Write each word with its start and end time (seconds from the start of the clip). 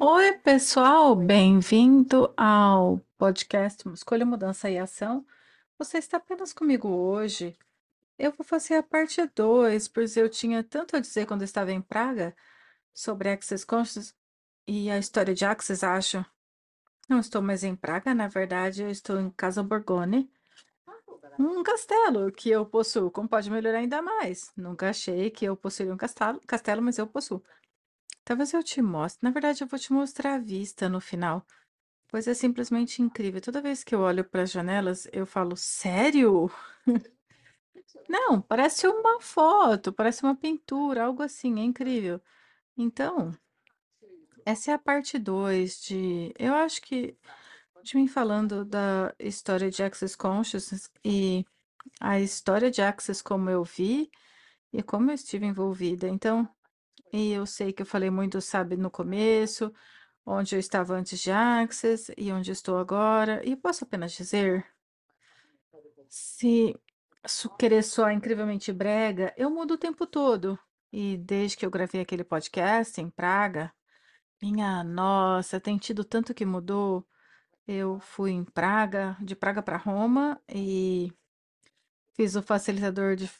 Oi, 0.00 0.32
pessoal, 0.38 1.14
bem-vindo 1.14 2.32
ao 2.34 2.98
podcast 3.18 3.86
Escolha, 3.90 4.24
Mudança 4.24 4.70
e 4.70 4.78
Ação. 4.78 5.26
Você 5.78 5.98
está 5.98 6.16
apenas 6.16 6.54
comigo 6.54 6.88
hoje. 6.88 7.54
Eu 8.18 8.32
vou 8.32 8.42
fazer 8.42 8.76
a 8.76 8.82
parte 8.82 9.20
2, 9.34 9.88
pois 9.88 10.16
eu 10.16 10.30
tinha 10.30 10.64
tanto 10.64 10.96
a 10.96 11.00
dizer 11.00 11.26
quando 11.26 11.42
estava 11.42 11.72
em 11.72 11.82
Praga 11.82 12.34
sobre 12.94 13.28
Access 13.28 13.66
Consciousness 13.66 14.14
e 14.66 14.90
a 14.90 14.98
história 14.98 15.34
de 15.34 15.44
Access, 15.44 15.84
acho. 15.84 16.24
Não 17.06 17.20
estou 17.20 17.42
mais 17.42 17.62
em 17.62 17.76
Praga, 17.76 18.14
na 18.14 18.28
verdade, 18.28 18.82
eu 18.82 18.90
estou 18.90 19.20
em 19.20 19.28
Casa 19.28 19.62
Borgone, 19.62 20.30
um 21.38 21.62
castelo 21.62 22.32
que 22.32 22.48
eu 22.48 22.64
possuo. 22.64 23.10
Como 23.10 23.28
pode 23.28 23.50
melhorar 23.50 23.80
ainda 23.80 24.00
mais? 24.00 24.50
Nunca 24.56 24.88
achei 24.88 25.30
que 25.30 25.44
eu 25.44 25.54
possuiria 25.54 25.92
um 25.92 25.98
castelo, 25.98 26.40
castelo, 26.46 26.80
mas 26.80 26.96
eu 26.96 27.06
possuo. 27.06 27.42
Talvez 28.26 28.52
eu 28.52 28.60
te 28.60 28.82
mostre. 28.82 29.20
Na 29.22 29.30
verdade, 29.30 29.62
eu 29.62 29.68
vou 29.68 29.78
te 29.78 29.92
mostrar 29.92 30.34
a 30.34 30.38
vista 30.38 30.88
no 30.88 31.00
final, 31.00 31.46
pois 32.08 32.26
é 32.26 32.34
simplesmente 32.34 33.00
incrível. 33.00 33.40
Toda 33.40 33.62
vez 33.62 33.84
que 33.84 33.94
eu 33.94 34.00
olho 34.00 34.24
para 34.24 34.42
as 34.42 34.50
janelas, 34.50 35.08
eu 35.12 35.24
falo, 35.24 35.56
sério? 35.56 36.50
Não, 38.10 38.40
parece 38.40 38.88
uma 38.88 39.20
foto, 39.20 39.92
parece 39.92 40.24
uma 40.24 40.34
pintura, 40.34 41.04
algo 41.04 41.22
assim, 41.22 41.60
é 41.60 41.62
incrível. 41.62 42.20
Então, 42.76 43.32
essa 44.44 44.72
é 44.72 44.74
a 44.74 44.78
parte 44.78 45.20
2 45.20 45.80
de. 45.82 46.34
Eu 46.36 46.52
acho 46.54 46.82
que. 46.82 47.16
De 47.84 47.96
mim 47.96 48.08
falando 48.08 48.64
da 48.64 49.14
história 49.20 49.70
de 49.70 49.84
Access 49.84 50.16
Consciousness 50.16 50.90
e 51.04 51.44
a 52.00 52.18
história 52.18 52.72
de 52.72 52.82
Access 52.82 53.22
como 53.22 53.48
eu 53.48 53.62
vi 53.62 54.10
e 54.72 54.82
como 54.82 55.12
eu 55.12 55.14
estive 55.14 55.46
envolvida. 55.46 56.08
Então, 56.08 56.48
e 57.12 57.32
eu 57.32 57.46
sei 57.46 57.72
que 57.72 57.82
eu 57.82 57.86
falei 57.86 58.10
muito, 58.10 58.40
sabe, 58.40 58.76
no 58.76 58.90
começo, 58.90 59.72
onde 60.24 60.54
eu 60.54 60.58
estava 60.58 60.94
antes 60.94 61.20
de 61.20 61.30
Access 61.30 62.12
e 62.16 62.32
onde 62.32 62.50
estou 62.50 62.78
agora. 62.78 63.40
E 63.46 63.56
posso 63.56 63.84
apenas 63.84 64.12
dizer, 64.12 64.66
se 66.08 66.74
querer 67.58 67.82
soar 67.82 68.12
incrivelmente 68.12 68.72
brega, 68.72 69.32
eu 69.36 69.50
mudo 69.50 69.74
o 69.74 69.78
tempo 69.78 70.06
todo. 70.06 70.58
E 70.92 71.16
desde 71.18 71.56
que 71.56 71.66
eu 71.66 71.70
gravei 71.70 72.00
aquele 72.00 72.24
podcast 72.24 73.00
em 73.00 73.10
Praga, 73.10 73.72
minha 74.42 74.82
nossa, 74.84 75.60
tem 75.60 75.78
tido 75.78 76.04
tanto 76.04 76.34
que 76.34 76.44
mudou. 76.44 77.06
Eu 77.66 77.98
fui 78.00 78.30
em 78.32 78.44
Praga, 78.44 79.16
de 79.20 79.34
Praga 79.36 79.62
para 79.62 79.76
Roma 79.76 80.40
e 80.48 81.12
fiz 82.14 82.36
o 82.36 82.42
facilitador 82.42 83.16
de 83.16 83.30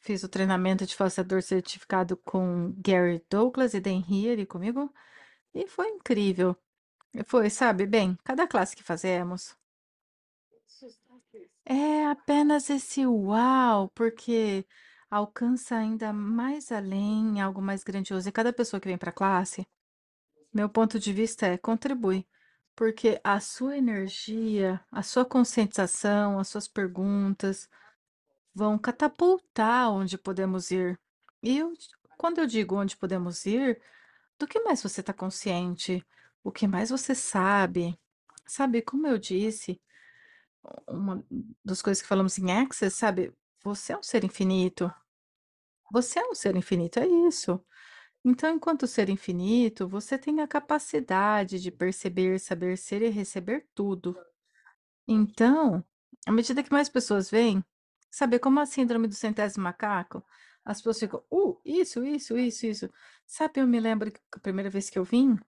fiz 0.00 0.22
o 0.22 0.28
treinamento 0.28 0.86
de 0.86 0.96
facilitador 0.96 1.42
certificado 1.42 2.16
com 2.16 2.74
Gary 2.78 3.24
Douglas 3.30 3.74
e 3.74 3.80
Dan 3.80 4.02
Healy 4.08 4.46
comigo 4.46 4.92
e 5.54 5.66
foi 5.66 5.88
incrível. 5.88 6.56
Foi, 7.26 7.50
sabe, 7.50 7.86
bem, 7.86 8.16
cada 8.24 8.46
classe 8.46 8.76
que 8.76 8.82
fazemos 8.82 9.56
é 11.64 12.06
apenas 12.06 12.70
esse 12.70 13.06
uau, 13.06 13.88
porque 13.94 14.66
alcança 15.10 15.76
ainda 15.76 16.12
mais 16.12 16.72
além, 16.72 17.40
algo 17.40 17.60
mais 17.60 17.84
grandioso. 17.84 18.28
E 18.28 18.32
cada 18.32 18.52
pessoa 18.52 18.80
que 18.80 18.88
vem 18.88 18.98
para 18.98 19.10
a 19.10 19.12
classe, 19.12 19.66
meu 20.52 20.68
ponto 20.68 20.98
de 20.98 21.12
vista 21.12 21.46
é 21.46 21.58
contribui, 21.58 22.26
porque 22.74 23.20
a 23.22 23.40
sua 23.40 23.76
energia, 23.76 24.80
a 24.90 25.02
sua 25.02 25.24
conscientização, 25.24 26.38
as 26.38 26.48
suas 26.48 26.66
perguntas 26.68 27.68
vão 28.54 28.78
catapultar 28.78 29.90
onde 29.90 30.18
podemos 30.18 30.70
ir. 30.70 30.98
E 31.42 31.58
eu, 31.58 31.72
quando 32.18 32.38
eu 32.38 32.46
digo 32.46 32.76
onde 32.76 32.96
podemos 32.96 33.46
ir, 33.46 33.80
do 34.38 34.46
que 34.46 34.60
mais 34.60 34.82
você 34.82 35.00
está 35.00 35.12
consciente? 35.12 36.04
O 36.42 36.50
que 36.50 36.66
mais 36.66 36.90
você 36.90 37.14
sabe? 37.14 37.98
Sabe, 38.46 38.82
como 38.82 39.06
eu 39.06 39.18
disse, 39.18 39.80
uma 40.88 41.24
das 41.64 41.82
coisas 41.82 42.02
que 42.02 42.08
falamos 42.08 42.38
em 42.38 42.50
Access, 42.50 42.96
sabe? 42.96 43.32
Você 43.62 43.92
é 43.92 43.98
um 43.98 44.02
ser 44.02 44.24
infinito. 44.24 44.92
Você 45.92 46.18
é 46.18 46.24
um 46.26 46.34
ser 46.34 46.56
infinito, 46.56 46.98
é 46.98 47.06
isso. 47.06 47.62
Então, 48.24 48.54
enquanto 48.54 48.86
ser 48.86 49.08
infinito, 49.08 49.88
você 49.88 50.18
tem 50.18 50.40
a 50.40 50.48
capacidade 50.48 51.58
de 51.60 51.70
perceber, 51.70 52.38
saber 52.38 52.76
ser 52.76 53.02
e 53.02 53.08
receber 53.08 53.66
tudo. 53.74 54.16
Então, 55.08 55.84
à 56.26 56.32
medida 56.32 56.62
que 56.62 56.72
mais 56.72 56.88
pessoas 56.88 57.30
vêm, 57.30 57.64
sabe 58.10 58.38
como 58.38 58.60
a 58.60 58.66
síndrome 58.66 59.08
do 59.08 59.14
centésimo 59.14 59.64
macaco? 59.64 60.24
As 60.64 60.78
pessoas 60.78 60.98
ficam, 61.00 61.24
uh, 61.30 61.60
isso, 61.64 62.04
isso, 62.04 62.36
isso, 62.38 62.66
isso. 62.66 62.90
Sabe, 63.26 63.60
eu 63.60 63.66
me 63.66 63.80
lembro 63.80 64.10
que 64.12 64.20
a 64.32 64.40
primeira 64.40 64.70
vez 64.70 64.90
que 64.90 64.98
eu 64.98 65.04
vim, 65.04 65.38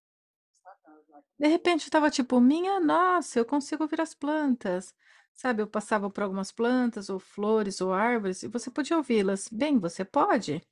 de 1.39 1.49
repente 1.49 1.87
eu 1.87 1.91
tava 1.91 2.11
tipo, 2.11 2.41
minha 2.41 2.78
nossa, 2.81 3.39
eu 3.39 3.45
consigo 3.45 3.83
ouvir 3.83 4.00
as 4.00 4.15
plantas. 4.15 4.95
Sabe, 5.34 5.62
eu 5.62 5.67
passava 5.67 6.11
por 6.11 6.23
algumas 6.23 6.53
plantas, 6.53 7.09
ou 7.09 7.19
flores, 7.19 7.81
ou 7.81 7.93
árvores, 7.93 8.43
e 8.43 8.49
você 8.49 8.71
podia 8.71 8.97
ouvi-las. 8.97 9.49
Bem, 9.50 9.79
você 9.79 10.05
pode. 10.05 10.62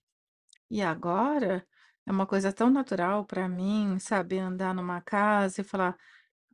E 0.71 0.83
agora 0.83 1.67
é 2.07 2.13
uma 2.13 2.27
coisa 2.27 2.53
tão 2.53 2.71
natural 2.71 3.25
para 3.27 3.49
mim, 3.49 3.99
sabe, 4.01 4.39
andar 4.39 4.75
numa 4.75 5.01
casa 5.03 5.61
e 5.63 5.65
falar, 5.65 5.97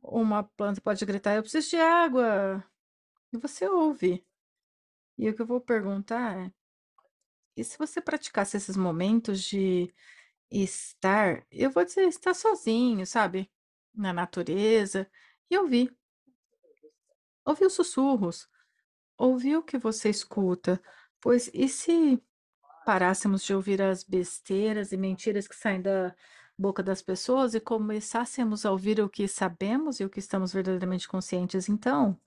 uma 0.03 0.43
planta 0.43 0.81
pode 0.81 1.05
gritar, 1.05 1.35
eu 1.35 1.43
preciso 1.43 1.69
de 1.71 1.77
água. 1.77 2.63
E 3.33 3.37
você 3.37 3.67
ouve. 3.67 4.25
E 5.17 5.29
o 5.29 5.35
que 5.35 5.41
eu 5.41 5.45
vou 5.45 5.59
perguntar 5.59 6.37
é, 6.37 6.51
e 7.55 7.63
se 7.63 7.77
você 7.77 7.99
praticasse 7.99 8.55
esses 8.55 8.77
momentos 8.77 9.41
de 9.41 9.91
estar, 10.51 11.43
eu 11.51 11.71
vou 11.71 11.83
dizer, 11.83 12.07
estar 12.07 12.35
sozinho, 12.35 13.05
sabe? 13.05 13.51
Na 13.93 14.13
natureza, 14.13 15.09
e 15.49 15.57
ouvir. 15.57 15.95
Ouvir 17.43 17.65
os 17.65 17.73
sussurros, 17.73 18.47
ouvir 19.17 19.57
o 19.57 19.63
que 19.63 19.77
você 19.77 20.09
escuta. 20.09 20.79
Pois 21.19 21.49
e 21.51 21.67
se 21.67 22.21
parássemos 22.85 23.43
de 23.43 23.53
ouvir 23.55 23.81
as 23.81 24.03
besteiras 24.03 24.91
e 24.91 24.97
mentiras 24.97 25.47
que 25.47 25.55
saem 25.55 25.81
da 25.81 26.15
boca 26.57 26.83
das 26.83 27.01
pessoas 27.01 27.55
e 27.55 27.59
começássemos 27.59 28.65
a 28.65 28.71
ouvir 28.71 28.99
o 28.99 29.09
que 29.09 29.27
sabemos 29.27 29.99
e 29.99 30.05
o 30.05 30.09
que 30.09 30.19
estamos 30.19 30.53
verdadeiramente 30.53 31.07
conscientes, 31.07 31.69
então, 31.69 32.19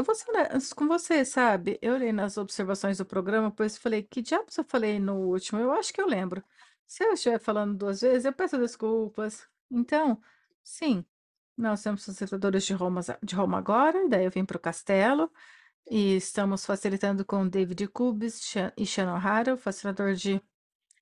eu 0.00 0.04
vou 0.04 0.14
ser 0.14 0.30
com 0.74 0.86
você, 0.88 1.24
sabe? 1.24 1.78
Eu 1.82 1.94
olhei 1.94 2.12
nas 2.12 2.36
observações 2.38 2.98
do 2.98 3.06
programa, 3.06 3.50
pois 3.50 3.76
falei, 3.76 4.02
que 4.02 4.22
diabos 4.22 4.56
eu 4.56 4.64
falei 4.64 4.98
no 4.98 5.14
último? 5.16 5.60
Eu 5.60 5.72
acho 5.72 5.92
que 5.92 6.00
eu 6.00 6.06
lembro. 6.06 6.42
Se 6.86 7.04
eu 7.04 7.12
estiver 7.12 7.38
falando 7.38 7.76
duas 7.76 8.00
vezes, 8.00 8.24
eu 8.24 8.32
peço 8.32 8.58
desculpas. 8.58 9.46
Então, 9.70 10.20
sim, 10.62 11.04
nós 11.56 11.82
temos 11.82 12.04
facilitadores 12.04 12.64
de 12.64 12.72
Roma, 12.74 13.00
de 13.22 13.34
Roma 13.34 13.58
agora, 13.58 14.08
daí 14.08 14.24
eu 14.24 14.30
vim 14.30 14.44
para 14.44 14.56
o 14.56 14.60
castelo 14.60 15.30
e 15.90 16.16
estamos 16.16 16.64
facilitando 16.66 17.24
com 17.24 17.48
David 17.48 17.88
Sha- 18.40 18.72
e 18.76 18.86
Shannon 18.86 19.16
Hara, 19.16 19.54
o 19.54 19.58
facilitador 19.58 20.14
de 20.14 20.40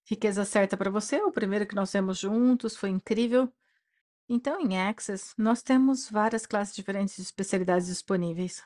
Riqueza 0.05 0.45
Certa 0.45 0.77
para 0.77 0.91
você, 0.91 1.23
o 1.23 1.33
primeiro 1.33 1.67
que 1.67 1.75
nós 1.75 1.93
temos 1.93 2.19
juntos, 2.19 2.77
foi 2.77 2.91
incrível. 2.91 3.53
Então, 4.29 4.61
em 4.61 4.79
Access, 4.81 5.35
nós 5.39 5.63
temos 5.63 6.11
várias 6.11 6.47
classes 6.47 6.75
diferentes 6.75 7.17
de 7.17 7.23
especialidades 7.23 7.87
disponíveis. 7.89 8.63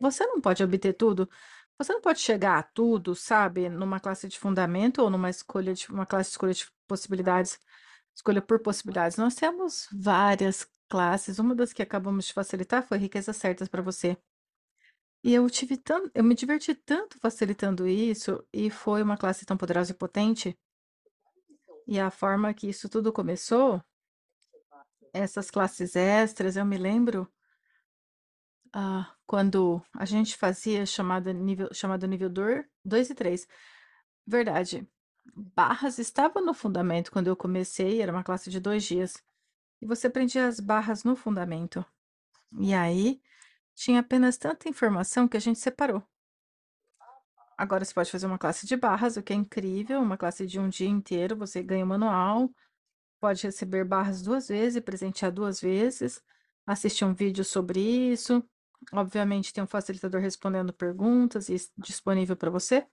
Você 0.00 0.26
não 0.26 0.40
pode 0.40 0.62
obter 0.62 0.92
tudo, 0.94 1.28
você 1.78 1.92
não 1.92 2.00
pode 2.00 2.20
chegar 2.20 2.58
a 2.58 2.62
tudo, 2.62 3.14
sabe, 3.14 3.68
numa 3.68 3.98
classe 4.00 4.28
de 4.28 4.38
fundamento 4.38 5.02
ou 5.02 5.10
numa 5.10 5.30
escolha 5.30 5.74
de 5.74 5.88
uma 5.90 6.06
classe 6.06 6.30
de 6.30 6.34
escolha 6.34 6.54
de 6.54 6.66
possibilidades, 6.86 7.58
escolha 8.14 8.40
por 8.42 8.60
possibilidades. 8.60 9.16
Nós 9.16 9.34
temos 9.34 9.88
várias 9.92 10.68
classes, 10.88 11.38
uma 11.38 11.54
das 11.54 11.72
que 11.72 11.82
acabamos 11.82 12.26
de 12.26 12.32
facilitar 12.32 12.86
foi 12.86 12.98
riquezas 12.98 13.36
certas 13.36 13.68
para 13.68 13.82
você. 13.82 14.16
E 15.24 15.32
eu 15.34 15.48
tive 15.48 15.76
tanto, 15.76 16.10
eu 16.14 16.22
me 16.22 16.34
diverti 16.34 16.74
tanto 16.74 17.18
facilitando 17.18 17.88
isso, 17.88 18.46
e 18.52 18.70
foi 18.70 19.02
uma 19.02 19.16
classe 19.16 19.46
tão 19.46 19.56
poderosa 19.56 19.92
e 19.92 19.94
potente. 19.94 20.56
E 21.86 21.98
a 21.98 22.10
forma 22.10 22.52
que 22.54 22.68
isso 22.68 22.88
tudo 22.88 23.12
começou, 23.12 23.82
essas 25.12 25.50
classes 25.50 25.96
extras, 25.96 26.56
eu 26.56 26.64
me 26.64 26.76
lembro 26.76 27.30
ah, 28.74 29.14
quando 29.24 29.80
a 29.96 30.04
gente 30.04 30.36
fazia 30.36 30.84
chamada 30.84 31.32
nível, 31.32 31.68
chamado 31.72 32.06
nível 32.08 32.28
2 32.84 33.10
e 33.10 33.14
3. 33.14 33.46
Verdade. 34.26 34.88
Barras 35.34 35.98
estava 35.98 36.40
no 36.40 36.52
fundamento 36.52 37.12
quando 37.12 37.28
eu 37.28 37.36
comecei, 37.36 38.02
era 38.02 38.12
uma 38.12 38.24
classe 38.24 38.50
de 38.50 38.60
dois 38.60 38.84
dias. 38.84 39.22
E 39.80 39.86
você 39.86 40.08
aprendia 40.08 40.46
as 40.48 40.58
barras 40.60 41.04
no 41.04 41.14
fundamento. 41.14 41.84
E 42.58 42.74
aí 42.74 43.22
tinha 43.74 44.00
apenas 44.00 44.36
tanta 44.36 44.68
informação 44.68 45.28
que 45.28 45.36
a 45.36 45.40
gente 45.40 45.58
separou. 45.58 46.02
Agora 47.56 47.84
você 47.84 47.94
pode 47.94 48.10
fazer 48.10 48.26
uma 48.26 48.38
classe 48.38 48.66
de 48.66 48.76
barras, 48.76 49.16
o 49.16 49.22
que 49.22 49.32
é 49.32 49.36
incrível, 49.36 50.00
uma 50.00 50.18
classe 50.18 50.46
de 50.46 50.58
um 50.58 50.68
dia 50.68 50.88
inteiro, 50.88 51.36
você 51.36 51.62
ganha 51.62 51.84
o 51.84 51.88
manual, 51.88 52.50
pode 53.20 53.44
receber 53.44 53.84
barras 53.84 54.20
duas 54.20 54.48
vezes, 54.48 54.82
presentear 54.82 55.30
duas 55.30 55.60
vezes, 55.60 56.20
assistir 56.66 57.04
um 57.04 57.14
vídeo 57.14 57.44
sobre 57.44 57.80
isso. 57.80 58.44
Obviamente 58.92 59.52
tem 59.52 59.64
um 59.64 59.66
facilitador 59.66 60.20
respondendo 60.20 60.72
perguntas 60.72 61.48
e 61.48 61.56
disponível 61.78 62.36
para 62.36 62.50
você. 62.50 62.86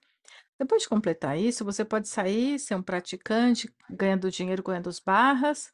Depois 0.58 0.82
de 0.82 0.88
completar 0.88 1.38
isso, 1.38 1.64
você 1.64 1.84
pode 1.84 2.08
sair, 2.08 2.58
ser 2.58 2.74
um 2.74 2.82
praticante, 2.82 3.72
ganhando 3.90 4.30
dinheiro, 4.30 4.62
ganhando 4.62 4.88
as 4.88 5.00
barras. 5.00 5.72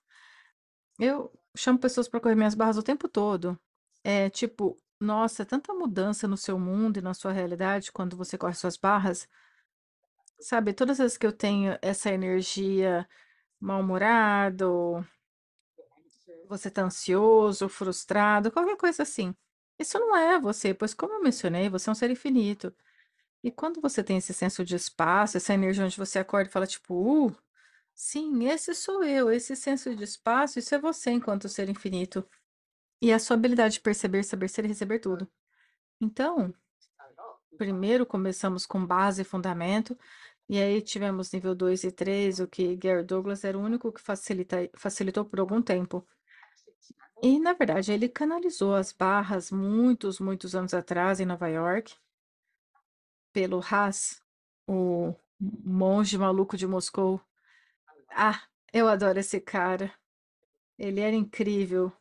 Eu 0.98 1.32
chamo 1.56 1.78
pessoas 1.78 2.08
para 2.08 2.20
correr 2.20 2.34
minhas 2.34 2.54
barras 2.54 2.76
o 2.76 2.82
tempo 2.82 3.08
todo. 3.08 3.58
É 4.02 4.30
tipo, 4.30 4.76
nossa, 5.00 5.44
tanta 5.44 5.72
mudança 5.74 6.26
no 6.26 6.36
seu 6.36 6.58
mundo 6.58 6.98
e 6.98 7.02
na 7.02 7.14
sua 7.14 7.32
realidade 7.32 7.92
quando 7.92 8.16
você 8.16 8.36
corre 8.38 8.54
suas 8.54 8.76
barras. 8.76 9.28
Sabe, 10.40 10.72
todas 10.72 10.98
as 11.00 11.04
vezes 11.04 11.18
que 11.18 11.26
eu 11.26 11.32
tenho 11.32 11.76
essa 11.82 12.10
energia 12.10 13.08
mal-humorado, 13.60 15.04
você 16.48 16.70
tá 16.70 16.82
ansioso, 16.82 17.68
frustrado, 17.68 18.50
qualquer 18.50 18.76
coisa 18.76 19.02
assim. 19.02 19.34
Isso 19.78 19.98
não 19.98 20.16
é 20.16 20.38
você, 20.40 20.74
pois 20.74 20.94
como 20.94 21.14
eu 21.14 21.22
mencionei, 21.22 21.68
você 21.68 21.88
é 21.88 21.92
um 21.92 21.94
ser 21.94 22.10
infinito. 22.10 22.74
E 23.42 23.50
quando 23.52 23.80
você 23.80 24.02
tem 24.04 24.18
esse 24.18 24.34
senso 24.34 24.64
de 24.64 24.76
espaço, 24.76 25.36
essa 25.36 25.54
energia 25.54 25.84
onde 25.84 25.96
você 25.96 26.18
acorda 26.18 26.48
e 26.50 26.52
fala 26.52 26.66
tipo, 26.66 27.28
uh, 27.28 27.36
sim, 27.94 28.48
esse 28.48 28.74
sou 28.74 29.04
eu, 29.04 29.30
esse 29.30 29.56
senso 29.56 29.94
de 29.96 30.04
espaço, 30.04 30.58
isso 30.58 30.74
é 30.74 30.78
você 30.80 31.10
enquanto 31.10 31.48
ser 31.48 31.68
infinito. 31.68 32.28
E 33.02 33.12
a 33.12 33.18
sua 33.18 33.36
habilidade 33.36 33.74
de 33.74 33.80
perceber, 33.80 34.24
saber 34.24 34.48
ser 34.48 34.64
e 34.64 34.68
receber 34.68 35.00
tudo. 35.00 35.28
Então, 36.00 36.54
primeiro 37.56 38.06
começamos 38.06 38.66
com 38.66 38.84
base 38.86 39.22
e 39.22 39.24
fundamento, 39.24 39.98
e 40.48 40.58
aí 40.60 40.80
tivemos 40.82 41.32
nível 41.32 41.54
2 41.54 41.84
e 41.84 41.92
3, 41.92 42.40
o 42.40 42.48
que 42.48 42.76
Gary 42.76 43.04
Douglas 43.04 43.44
era 43.44 43.58
o 43.58 43.60
único 43.62 43.92
que 43.92 44.00
facilita, 44.00 44.70
facilitou 44.74 45.24
por 45.24 45.40
algum 45.40 45.60
tempo. 45.62 46.06
E, 47.22 47.38
na 47.38 47.52
verdade, 47.52 47.92
ele 47.92 48.08
canalizou 48.08 48.74
as 48.74 48.92
barras 48.92 49.50
muitos, 49.50 50.20
muitos 50.20 50.54
anos 50.54 50.72
atrás 50.72 51.18
em 51.18 51.26
Nova 51.26 51.48
York, 51.48 51.94
pelo 53.32 53.60
Haas, 53.60 54.22
o 54.66 55.14
monge 55.40 56.16
maluco 56.16 56.56
de 56.56 56.66
Moscou. 56.66 57.20
Ah, 58.10 58.42
eu 58.72 58.88
adoro 58.88 59.18
esse 59.18 59.40
cara. 59.40 59.92
Ele 60.78 61.00
era 61.00 61.16
incrível. 61.16 61.92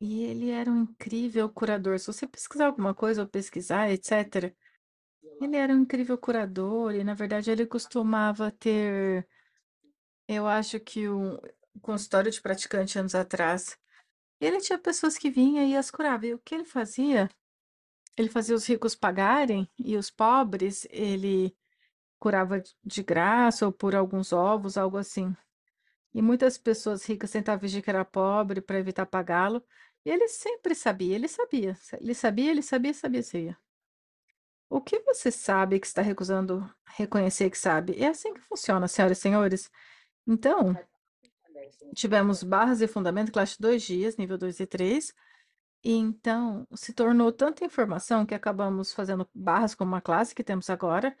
E 0.00 0.24
ele 0.24 0.50
era 0.50 0.70
um 0.70 0.82
incrível 0.82 1.48
curador. 1.48 1.98
Se 1.98 2.06
você 2.08 2.26
pesquisar 2.26 2.66
alguma 2.66 2.94
coisa 2.94 3.22
ou 3.22 3.28
pesquisar, 3.28 3.90
etc., 3.90 4.54
ele 5.40 5.56
era 5.56 5.72
um 5.74 5.82
incrível 5.82 6.18
curador 6.18 6.94
e, 6.94 7.04
na 7.04 7.14
verdade, 7.14 7.50
ele 7.50 7.66
costumava 7.66 8.50
ter, 8.50 9.26
eu 10.28 10.46
acho 10.46 10.80
que 10.80 11.08
um 11.08 11.38
consultório 11.82 12.30
de 12.30 12.40
praticante 12.40 12.98
anos 12.98 13.14
atrás. 13.14 13.78
Ele 14.44 14.60
tinha 14.60 14.78
pessoas 14.78 15.16
que 15.16 15.30
vinham 15.30 15.66
e 15.66 15.76
as 15.76 15.90
curava. 15.90 16.26
E 16.26 16.34
o 16.34 16.38
que 16.38 16.54
ele 16.54 16.64
fazia? 16.64 17.30
Ele 18.16 18.28
fazia 18.28 18.54
os 18.54 18.66
ricos 18.66 18.94
pagarem 18.94 19.68
e 19.78 19.96
os 19.96 20.10
pobres 20.10 20.86
ele 20.90 21.56
curava 22.18 22.62
de 22.82 23.02
graça 23.02 23.66
ou 23.66 23.72
por 23.72 23.94
alguns 23.94 24.32
ovos, 24.32 24.76
algo 24.76 24.96
assim. 24.96 25.34
E 26.12 26.22
muitas 26.22 26.56
pessoas 26.56 27.04
ricas 27.04 27.30
tentavam 27.30 27.60
fingir 27.60 27.82
que 27.82 27.90
era 27.90 28.04
pobre 28.04 28.60
para 28.60 28.78
evitar 28.78 29.06
pagá-lo. 29.06 29.64
E 30.04 30.10
ele 30.10 30.28
sempre 30.28 30.74
sabia, 30.74 31.14
ele 31.14 31.28
sabia. 31.28 31.76
Ele 32.00 32.14
sabia, 32.14 32.50
ele 32.50 32.62
sabia, 32.62 32.94
sabia, 32.94 33.22
sabia. 33.22 33.58
O 34.68 34.80
que 34.80 35.00
você 35.00 35.30
sabe 35.30 35.80
que 35.80 35.86
está 35.86 36.02
recusando 36.02 36.68
reconhecer 36.84 37.50
que 37.50 37.58
sabe? 37.58 38.00
É 38.00 38.08
assim 38.08 38.34
que 38.34 38.40
funciona, 38.40 38.88
senhoras 38.88 39.18
e 39.18 39.20
senhores. 39.20 39.70
Então, 40.26 40.76
tivemos 41.94 42.42
barras 42.42 42.80
e 42.80 42.86
fundamento, 42.86 43.32
classe 43.32 43.60
dois 43.60 43.82
dias, 43.82 44.16
nível 44.16 44.38
2 44.38 44.60
e 44.60 44.66
3. 44.66 45.14
E 45.84 45.92
então, 45.92 46.66
se 46.74 46.92
tornou 46.94 47.30
tanta 47.32 47.64
informação 47.64 48.24
que 48.24 48.34
acabamos 48.34 48.92
fazendo 48.92 49.28
barras 49.34 49.74
como 49.74 49.92
uma 49.92 50.00
classe 50.00 50.34
que 50.34 50.42
temos 50.44 50.70
agora. 50.70 51.16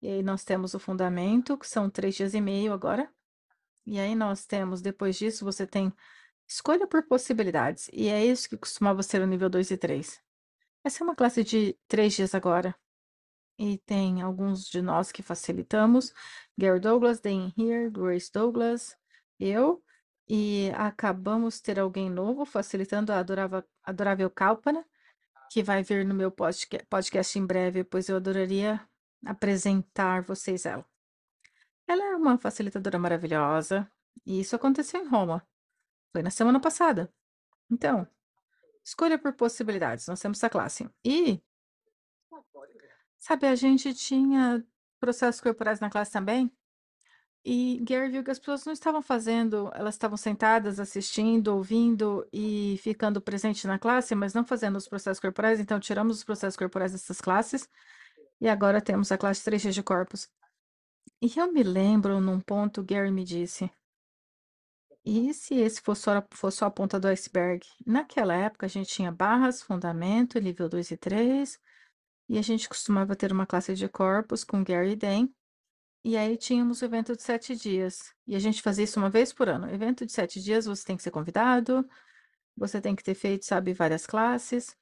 E 0.00 0.08
aí 0.08 0.22
nós 0.22 0.44
temos 0.44 0.74
o 0.74 0.78
fundamento, 0.78 1.58
que 1.58 1.68
são 1.68 1.90
três 1.90 2.14
dias 2.14 2.34
e 2.34 2.40
meio 2.40 2.72
agora. 2.72 3.10
E 3.84 3.98
aí 4.00 4.14
nós 4.14 4.46
temos, 4.46 4.82
depois 4.82 5.16
disso, 5.16 5.44
você 5.44 5.66
tem 5.66 5.92
escolha 6.48 6.86
por 6.86 7.02
possibilidades. 7.04 7.90
E 7.92 8.08
é 8.08 8.24
isso 8.24 8.48
que 8.48 8.56
costumava 8.56 9.02
ser 9.02 9.20
o 9.22 9.26
nível 9.26 9.50
2 9.50 9.70
e 9.70 9.76
3. 9.76 10.20
Essa 10.84 11.02
é 11.02 11.04
uma 11.04 11.16
classe 11.16 11.44
de 11.44 11.76
três 11.88 12.14
dias 12.14 12.34
agora. 12.34 12.74
E 13.58 13.78
tem 13.78 14.22
alguns 14.22 14.68
de 14.68 14.82
nós 14.82 15.10
que 15.10 15.22
facilitamos. 15.22 16.12
Gary 16.56 16.80
Douglas, 16.80 17.20
Dan 17.20 17.52
Here, 17.56 17.90
Grace 17.90 18.30
Douglas, 18.32 18.96
eu. 19.38 19.82
E 20.28 20.70
acabamos 20.74 21.60
ter 21.60 21.78
alguém 21.78 22.10
novo 22.10 22.44
facilitando 22.44 23.12
a 23.12 23.18
adorável, 23.18 23.62
adorável 23.84 24.28
Kalpana, 24.30 24.84
que 25.50 25.62
vai 25.62 25.82
vir 25.82 26.04
no 26.04 26.14
meu 26.14 26.30
podca- 26.30 26.84
podcast 26.90 27.38
em 27.38 27.46
breve, 27.46 27.84
pois 27.84 28.08
eu 28.08 28.16
adoraria 28.16 28.80
apresentar 29.24 30.22
vocês 30.22 30.66
ela. 30.66 30.84
Ela 31.86 32.04
é 32.04 32.16
uma 32.16 32.36
facilitadora 32.38 32.98
maravilhosa, 32.98 33.90
e 34.24 34.40
isso 34.40 34.56
aconteceu 34.56 35.00
em 35.02 35.08
Roma. 35.08 35.46
Foi 36.12 36.22
na 36.22 36.30
semana 36.30 36.60
passada. 36.60 37.12
Então, 37.70 38.06
escolha 38.84 39.18
por 39.18 39.32
possibilidades. 39.34 40.06
Nós 40.08 40.20
temos 40.20 40.38
essa 40.38 40.50
classe. 40.50 40.90
E, 41.04 41.40
sabe, 43.18 43.46
a 43.46 43.54
gente 43.54 43.94
tinha 43.94 44.66
processos 44.98 45.40
corporais 45.40 45.78
na 45.78 45.90
classe 45.90 46.12
também. 46.12 46.50
E 47.48 47.78
Gary 47.84 48.10
viu 48.10 48.24
que 48.24 48.30
as 48.32 48.40
pessoas 48.40 48.64
não 48.64 48.72
estavam 48.72 49.00
fazendo, 49.00 49.70
elas 49.72 49.94
estavam 49.94 50.16
sentadas, 50.16 50.80
assistindo, 50.80 51.54
ouvindo 51.54 52.26
e 52.32 52.76
ficando 52.82 53.20
presente 53.20 53.68
na 53.68 53.78
classe, 53.78 54.16
mas 54.16 54.34
não 54.34 54.44
fazendo 54.44 54.74
os 54.74 54.88
processos 54.88 55.20
corporais. 55.20 55.60
Então, 55.60 55.78
tiramos 55.78 56.16
os 56.16 56.24
processos 56.24 56.56
corporais 56.56 56.90
dessas 56.90 57.20
classes 57.20 57.68
e 58.40 58.48
agora 58.48 58.80
temos 58.80 59.12
a 59.12 59.16
classe 59.16 59.48
3G 59.48 59.70
de 59.70 59.80
corpos. 59.80 60.28
E 61.22 61.32
eu 61.38 61.52
me 61.52 61.62
lembro 61.62 62.20
num 62.20 62.40
ponto, 62.40 62.82
Gary 62.82 63.12
me 63.12 63.22
disse. 63.22 63.70
E 65.04 65.32
se 65.32 65.54
esse 65.54 65.80
fosse 65.80 66.02
só, 66.02 66.26
fosse 66.32 66.56
só 66.56 66.66
a 66.66 66.70
ponta 66.70 66.98
do 66.98 67.06
iceberg? 67.06 67.64
Naquela 67.86 68.34
época 68.34 68.66
a 68.66 68.68
gente 68.68 68.88
tinha 68.88 69.12
barras, 69.12 69.62
fundamento, 69.62 70.40
nível 70.40 70.68
2 70.68 70.90
e 70.90 70.96
3, 70.96 71.60
e 72.28 72.38
a 72.38 72.42
gente 72.42 72.68
costumava 72.68 73.14
ter 73.14 73.30
uma 73.30 73.46
classe 73.46 73.72
de 73.72 73.88
corpos 73.88 74.42
com 74.42 74.64
Gary 74.64 74.94
e 74.94 74.96
Dan, 74.96 75.28
e 76.06 76.16
aí 76.16 76.36
tínhamos 76.36 76.80
o 76.80 76.84
evento 76.84 77.16
de 77.16 77.22
sete 77.22 77.56
dias. 77.56 78.14
E 78.28 78.36
a 78.36 78.38
gente 78.38 78.62
fazia 78.62 78.84
isso 78.84 79.00
uma 79.00 79.10
vez 79.10 79.32
por 79.32 79.48
ano. 79.48 79.68
Evento 79.68 80.06
de 80.06 80.12
sete 80.12 80.40
dias, 80.40 80.64
você 80.64 80.84
tem 80.84 80.96
que 80.96 81.02
ser 81.02 81.10
convidado, 81.10 81.84
você 82.56 82.80
tem 82.80 82.94
que 82.94 83.02
ter 83.02 83.16
feito, 83.16 83.44
sabe, 83.44 83.72
várias 83.72 84.06
classes. 84.06 84.76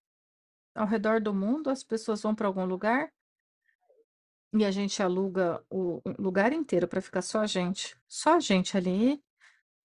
Ao 0.75 0.87
redor 0.87 1.23
do 1.23 1.33
mundo, 1.33 1.71
as 1.71 1.83
pessoas 1.83 2.21
vão 2.21 2.35
para 2.35 2.47
algum 2.47 2.67
lugar 2.67 3.11
e 4.53 4.67
a 4.67 4.71
gente 4.71 5.03
aluga 5.03 5.65
o 5.71 6.03
lugar 6.19 6.53
inteiro 6.53 6.87
para 6.87 7.01
ficar 7.01 7.23
só 7.23 7.41
a 7.41 7.47
gente. 7.47 7.97
Só 8.07 8.37
a 8.37 8.41
gente 8.41 8.77
ali. 8.77 9.19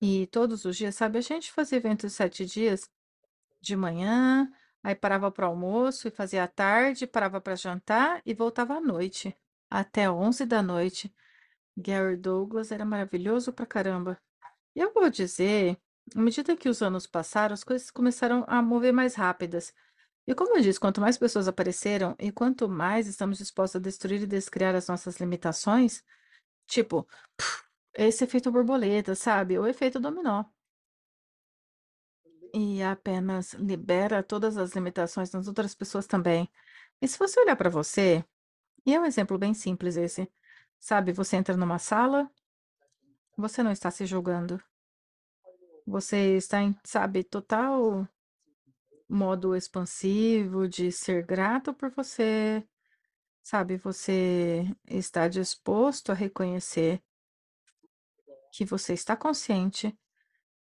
E 0.01 0.27
todos 0.27 0.65
os 0.65 0.75
dias, 0.75 0.95
sabe, 0.95 1.19
a 1.19 1.21
gente 1.21 1.53
fazia 1.53 1.77
evento 1.77 2.05
de 2.05 2.11
sete 2.11 2.45
dias 2.45 2.89
de 3.61 3.77
manhã, 3.77 4.51
aí 4.83 4.93
parava 4.93 5.31
para 5.31 5.47
almoço 5.47 6.09
e 6.09 6.11
fazia 6.11 6.43
à 6.43 6.49
tarde, 6.49 7.07
parava 7.07 7.39
para 7.39 7.55
jantar 7.55 8.21
e 8.25 8.33
voltava 8.33 8.73
à 8.73 8.81
noite, 8.81 9.33
até 9.69 10.11
11 10.11 10.45
da 10.45 10.61
noite. 10.61 11.13
Gary 11.79 12.17
Douglas 12.17 12.71
era 12.71 12.85
maravilhoso 12.85 13.53
pra 13.53 13.65
caramba. 13.65 14.19
E 14.75 14.79
eu 14.79 14.93
vou 14.93 15.09
dizer, 15.09 15.77
à 16.15 16.19
medida 16.19 16.55
que 16.55 16.69
os 16.69 16.81
anos 16.81 17.07
passaram, 17.07 17.53
as 17.53 17.63
coisas 17.63 17.89
começaram 17.91 18.45
a 18.47 18.61
mover 18.61 18.93
mais 18.93 19.15
rápidas. 19.15 19.73
E 20.27 20.35
como 20.35 20.55
eu 20.55 20.61
disse, 20.61 20.79
quanto 20.79 21.01
mais 21.01 21.17
pessoas 21.17 21.47
apareceram 21.47 22.15
e 22.19 22.31
quanto 22.31 22.69
mais 22.69 23.07
estamos 23.07 23.37
dispostos 23.39 23.77
a 23.79 23.83
destruir 23.83 24.21
e 24.21 24.27
descriar 24.27 24.75
as 24.75 24.87
nossas 24.87 25.19
limitações, 25.19 26.03
tipo, 26.67 27.07
esse 27.93 28.23
efeito 28.23 28.51
borboleta, 28.51 29.15
sabe? 29.15 29.57
O 29.57 29.67
efeito 29.67 29.99
dominó. 29.99 30.45
E 32.53 32.81
apenas 32.83 33.53
libera 33.53 34.23
todas 34.23 34.57
as 34.57 34.73
limitações 34.73 35.31
nas 35.31 35.47
outras 35.47 35.75
pessoas 35.75 36.07
também. 36.07 36.49
E 37.01 37.07
se 37.07 37.17
você 37.17 37.39
olhar 37.39 37.55
para 37.55 37.69
você, 37.69 38.23
e 38.85 38.93
é 38.93 38.99
um 38.99 39.05
exemplo 39.05 39.37
bem 39.37 39.53
simples 39.53 39.97
esse, 39.97 40.31
sabe? 40.79 41.11
Você 41.11 41.35
entra 41.35 41.57
numa 41.57 41.79
sala, 41.79 42.29
você 43.37 43.61
não 43.63 43.71
está 43.71 43.91
se 43.91 44.05
julgando. 44.05 44.61
Você 45.85 46.37
está 46.37 46.61
em, 46.61 46.75
sabe, 46.83 47.23
total 47.23 48.07
modo 49.09 49.55
expansivo 49.55 50.67
de 50.67 50.91
ser 50.91 51.25
grato 51.25 51.73
por 51.73 51.89
você, 51.89 52.63
sabe? 53.41 53.77
Você 53.77 54.65
está 54.87 55.27
disposto 55.27 56.11
a 56.11 56.15
reconhecer 56.15 57.01
que 58.51 58.63
você 58.63 58.93
está 58.93 59.15
consciente 59.15 59.97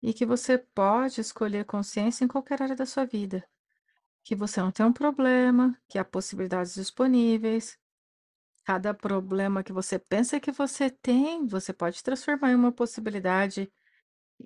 e 0.01 0.13
que 0.13 0.25
você 0.25 0.57
pode 0.57 1.21
escolher 1.21 1.65
consciência 1.65 2.23
em 2.23 2.27
qualquer 2.27 2.61
área 2.61 2.75
da 2.75 2.85
sua 2.85 3.05
vida. 3.05 3.47
Que 4.23 4.35
você 4.35 4.61
não 4.61 4.71
tem 4.71 4.85
um 4.85 4.93
problema, 4.93 5.77
que 5.87 5.97
há 5.97 6.05
possibilidades 6.05 6.75
disponíveis. 6.75 7.77
Cada 8.69 8.93
problema 8.93 9.63
que 9.63 9.73
você 9.73 9.97
pensa 9.97 10.39
que 10.39 10.51
você 10.51 10.91
tem, 10.91 11.47
você 11.47 11.73
pode 11.73 12.03
transformar 12.03 12.51
em 12.51 12.55
uma 12.55 12.71
possibilidade. 12.71 13.67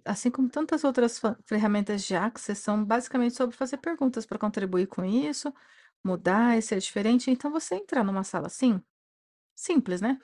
Assim 0.05 0.31
como 0.31 0.49
tantas 0.49 0.85
outras 0.85 1.19
ferramentas 1.43 2.05
de 2.05 2.15
Access 2.15 2.61
são 2.61 2.85
basicamente 2.85 3.35
sobre 3.35 3.53
fazer 3.53 3.79
perguntas 3.79 4.25
para 4.25 4.39
contribuir 4.39 4.87
com 4.87 5.03
isso, 5.03 5.53
mudar 6.01 6.57
e 6.57 6.61
ser 6.61 6.79
diferente. 6.79 7.29
Então, 7.29 7.51
você 7.51 7.75
entrar 7.75 8.01
numa 8.01 8.23
sala 8.23 8.47
assim, 8.47 8.81
simples, 9.53 9.99
né? 9.99 10.17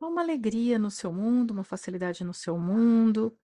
Há 0.00 0.06
uma 0.06 0.22
alegria 0.22 0.78
no 0.78 0.90
seu 0.90 1.12
mundo, 1.12 1.50
uma 1.50 1.64
facilidade 1.64 2.24
no 2.24 2.32
seu 2.32 2.58
mundo. 2.58 3.36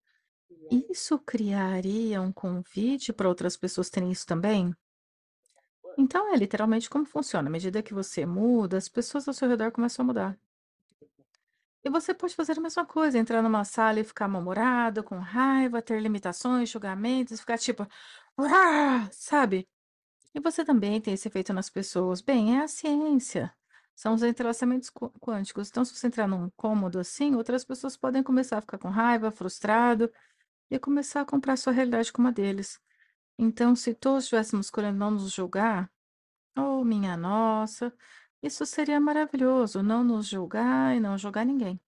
Isso 0.91 1.19
criaria 1.19 2.23
um 2.23 2.33
convite 2.33 3.13
para 3.13 3.29
outras 3.29 3.59
pessoas 3.59 3.91
terem 3.91 4.11
isso 4.11 4.27
também? 4.27 4.75
Então 5.99 6.33
é 6.33 6.37
literalmente 6.37 6.89
como 6.89 7.05
funciona. 7.05 7.49
À 7.49 7.51
medida 7.51 7.83
que 7.83 7.93
você 7.95 8.25
muda, 8.25 8.77
as 8.77 8.89
pessoas 8.89 9.27
ao 9.27 9.35
seu 9.35 9.49
redor 9.49 9.73
começam 9.73 10.05
a 10.05 10.07
mudar. 10.07 10.39
E 11.85 11.91
você 11.91 12.15
pode 12.15 12.35
fazer 12.35 12.59
a 12.59 12.61
mesma 12.63 12.87
coisa, 12.87 13.19
entrar 13.19 13.43
numa 13.43 13.65
sala 13.65 14.01
e 14.01 14.05
ficar 14.05 14.27
mal-humorado, 14.29 15.05
com 15.05 15.19
raiva, 15.19 15.83
ter 15.83 16.01
limitações, 16.01 16.71
julgamentos, 16.71 17.41
ficar 17.41 17.59
tipo, 17.59 17.87
"Uau", 18.39 19.09
sabe? 19.13 19.69
E 20.35 20.41
você 20.41 20.65
também 20.65 21.01
tem 21.01 21.15
esse 21.15 21.29
efeito 21.29 21.53
nas 21.55 21.71
pessoas. 21.71 22.21
Bem, 22.23 22.59
é 22.59 22.65
a 22.65 22.69
ciência. 22.69 23.55
São 23.97 24.15
os 24.15 24.23
entrelaçamentos 24.25 24.91
qu- 24.91 25.11
quânticos. 25.21 25.69
Então, 25.71 25.85
se 25.85 25.95
você 25.97 26.09
entrar 26.09 26.29
num 26.29 26.51
cômodo 26.57 26.99
assim, 27.01 27.35
outras 27.37 27.65
pessoas 27.65 27.97
podem 27.97 28.23
começar 28.23 28.59
a 28.59 28.63
ficar 28.63 28.79
com 28.79 28.91
raiva, 28.91 29.31
frustrado 29.33 30.13
e 30.71 30.79
começar 30.79 31.23
a 31.23 31.27
comprar 31.27 31.57
sua 31.59 31.73
realidade 31.75 32.13
como 32.13 32.29
a 32.29 32.33
deles. 32.33 32.81
Então, 33.39 33.75
se 33.75 33.95
todos 33.95 34.25
estivéssemos 34.25 34.67
escolhendo 34.67 34.99
não 34.99 35.11
nos 35.11 35.33
julgar, 35.33 35.91
oh, 36.57 36.85
minha 36.85 37.17
nossa, 37.17 37.93
isso 38.43 38.65
seria 38.67 39.01
maravilhoso, 39.01 39.83
não 39.83 40.05
nos 40.05 40.27
julgar 40.27 40.95
e 40.97 41.01
não 41.01 41.19
julgar 41.19 41.45
ninguém. 41.45 41.81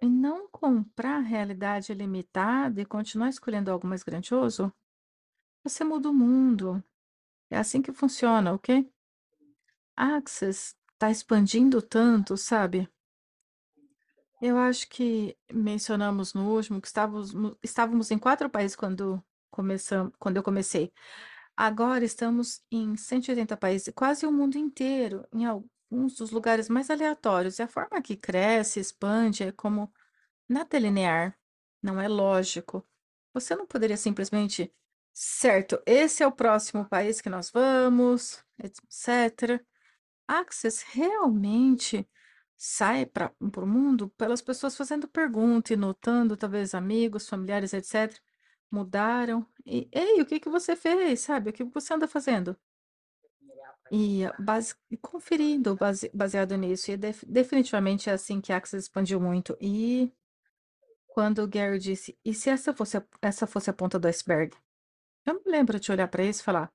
E 0.00 0.06
não 0.06 0.48
comprar 0.48 1.16
a 1.18 1.20
realidade 1.20 1.92
limitada 1.92 2.80
e 2.80 2.86
continuar 2.86 3.28
escolhendo 3.28 3.70
algo 3.70 3.86
mais 3.86 4.02
grandioso, 4.02 4.72
você 5.62 5.84
muda 5.84 6.08
o 6.08 6.14
mundo. 6.14 6.82
É 7.50 7.58
assim 7.58 7.82
que 7.82 7.92
funciona, 7.92 8.52
ok? 8.54 8.90
Access 9.96 10.76
está 10.92 11.10
expandindo 11.10 11.82
tanto, 11.82 12.36
sabe? 12.36 12.88
Eu 14.40 14.58
acho 14.58 14.88
que 14.88 15.36
mencionamos 15.50 16.34
no 16.34 16.54
último 16.54 16.80
que 16.80 16.86
estávamos, 16.86 17.32
estávamos 17.62 18.10
em 18.10 18.18
quatro 18.18 18.50
países 18.50 18.76
quando 18.76 19.22
quando 20.18 20.36
eu 20.36 20.42
comecei. 20.42 20.92
Agora 21.56 22.04
estamos 22.04 22.62
em 22.70 22.96
180 22.96 23.56
países, 23.56 23.92
quase 23.94 24.26
o 24.26 24.32
mundo 24.32 24.58
inteiro, 24.58 25.26
em 25.32 25.46
alguns 25.46 26.16
dos 26.16 26.30
lugares 26.30 26.68
mais 26.68 26.90
aleatórios. 26.90 27.58
E 27.58 27.62
a 27.62 27.68
forma 27.68 28.02
que 28.02 28.16
cresce, 28.16 28.80
expande, 28.80 29.44
é 29.44 29.52
como 29.52 29.92
nada 30.48 30.76
é 30.76 30.80
linear, 30.80 31.38
não 31.82 32.00
é 32.00 32.08
lógico. 32.08 32.86
Você 33.32 33.56
não 33.56 33.66
poderia 33.66 33.96
simplesmente, 33.96 34.72
certo, 35.12 35.80
esse 35.86 36.22
é 36.22 36.26
o 36.26 36.32
próximo 36.32 36.86
país 36.88 37.20
que 37.20 37.30
nós 37.30 37.50
vamos, 37.50 38.44
etc. 38.58 39.64
Access 40.28 40.84
realmente 40.92 42.08
sai 42.56 43.06
para 43.06 43.32
o 43.40 43.66
mundo 43.66 44.08
pelas 44.10 44.42
pessoas 44.42 44.76
fazendo 44.76 45.08
pergunta 45.08 45.72
e 45.72 45.76
notando, 45.76 46.36
talvez 46.36 46.74
amigos, 46.74 47.28
familiares, 47.28 47.72
etc. 47.72 48.18
Mudaram. 48.70 49.46
E, 49.64 49.88
ei, 49.92 50.20
o 50.20 50.26
que 50.26 50.40
que 50.40 50.48
você 50.48 50.76
fez? 50.76 51.20
Sabe? 51.20 51.50
O 51.50 51.52
que 51.52 51.64
você 51.64 51.94
anda 51.94 52.08
fazendo? 52.08 52.56
E 53.90 54.24
base, 54.38 54.74
e 54.90 54.96
conferindo 54.96 55.76
base- 55.76 56.10
baseado 56.12 56.56
nisso. 56.56 56.90
E 56.90 56.96
def- 56.96 57.24
definitivamente 57.26 58.10
é 58.10 58.12
assim 58.12 58.40
que 58.40 58.52
a 58.52 58.56
Access 58.56 58.84
expandiu 58.86 59.20
muito. 59.20 59.56
E 59.60 60.12
quando 61.08 61.42
o 61.42 61.48
Gary 61.48 61.78
disse, 61.78 62.18
e 62.24 62.34
se 62.34 62.50
essa 62.50 62.74
fosse 62.74 63.02
essa 63.22 63.46
fosse 63.46 63.70
a 63.70 63.72
ponta 63.72 63.98
do 63.98 64.08
iceberg? 64.08 64.56
Eu 65.26 65.34
me 65.36 65.42
lembro 65.46 65.80
de 65.80 65.92
olhar 65.92 66.08
para 66.08 66.24
isso 66.24 66.42
e 66.42 66.44
falar. 66.44 66.72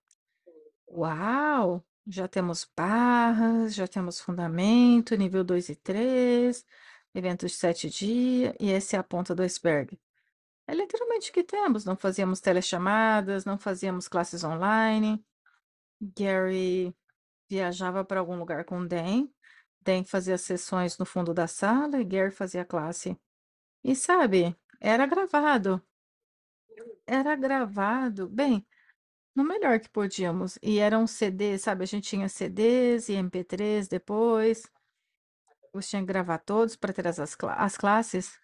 Uau! 0.89 1.83
Já 2.07 2.27
temos 2.27 2.67
barras, 2.75 3.73
já 3.75 3.87
temos 3.87 4.19
fundamento, 4.19 5.15
nível 5.15 5.43
2 5.43 5.69
e 5.69 5.75
3, 5.75 6.65
eventos 7.13 7.51
de 7.51 7.57
7 7.57 7.89
dias, 7.89 8.53
e 8.59 8.71
essa 8.71 8.95
é 8.97 8.99
a 8.99 9.03
ponta 9.03 9.35
do 9.35 9.43
iceberg. 9.43 9.97
É 10.67 10.73
literalmente 10.73 11.29
o 11.31 11.33
que 11.33 11.43
temos. 11.43 11.85
Não 11.85 11.95
fazíamos 11.97 12.39
telechamadas, 12.39 13.45
não 13.45 13.57
fazíamos 13.57 14.07
classes 14.07 14.43
online. 14.43 15.23
Gary 16.01 16.95
viajava 17.49 18.05
para 18.05 18.19
algum 18.19 18.37
lugar 18.37 18.65
com 18.65 18.85
Dan. 18.85 19.27
Dan 19.81 20.03
fazia 20.05 20.37
sessões 20.37 20.97
no 20.97 21.05
fundo 21.05 21.33
da 21.33 21.47
sala 21.47 21.99
e 22.01 22.05
Gary 22.05 22.31
fazia 22.31 22.65
classe. 22.65 23.17
E 23.83 23.95
sabe, 23.95 24.55
era 24.79 25.05
gravado. 25.05 25.81
Era 27.05 27.35
gravado. 27.35 28.27
Bem, 28.29 28.65
No 29.35 29.43
melhor 29.45 29.79
que 29.79 29.89
podíamos. 29.89 30.59
E 30.63 30.79
eram 30.79 31.07
CDs, 31.07 31.63
sabe? 31.63 31.83
A 31.83 31.87
gente 31.87 32.09
tinha 32.09 32.29
CDs 32.29 33.09
e 33.09 33.13
MP3 33.15 33.87
depois. 33.89 34.63
Você 35.73 35.89
tinha 35.91 36.01
que 36.01 36.07
gravar 36.07 36.39
todos 36.39 36.75
para 36.75 36.93
ter 36.93 37.07
as, 37.07 37.19
as 37.19 37.37
as 37.57 37.77
classes. 37.77 38.40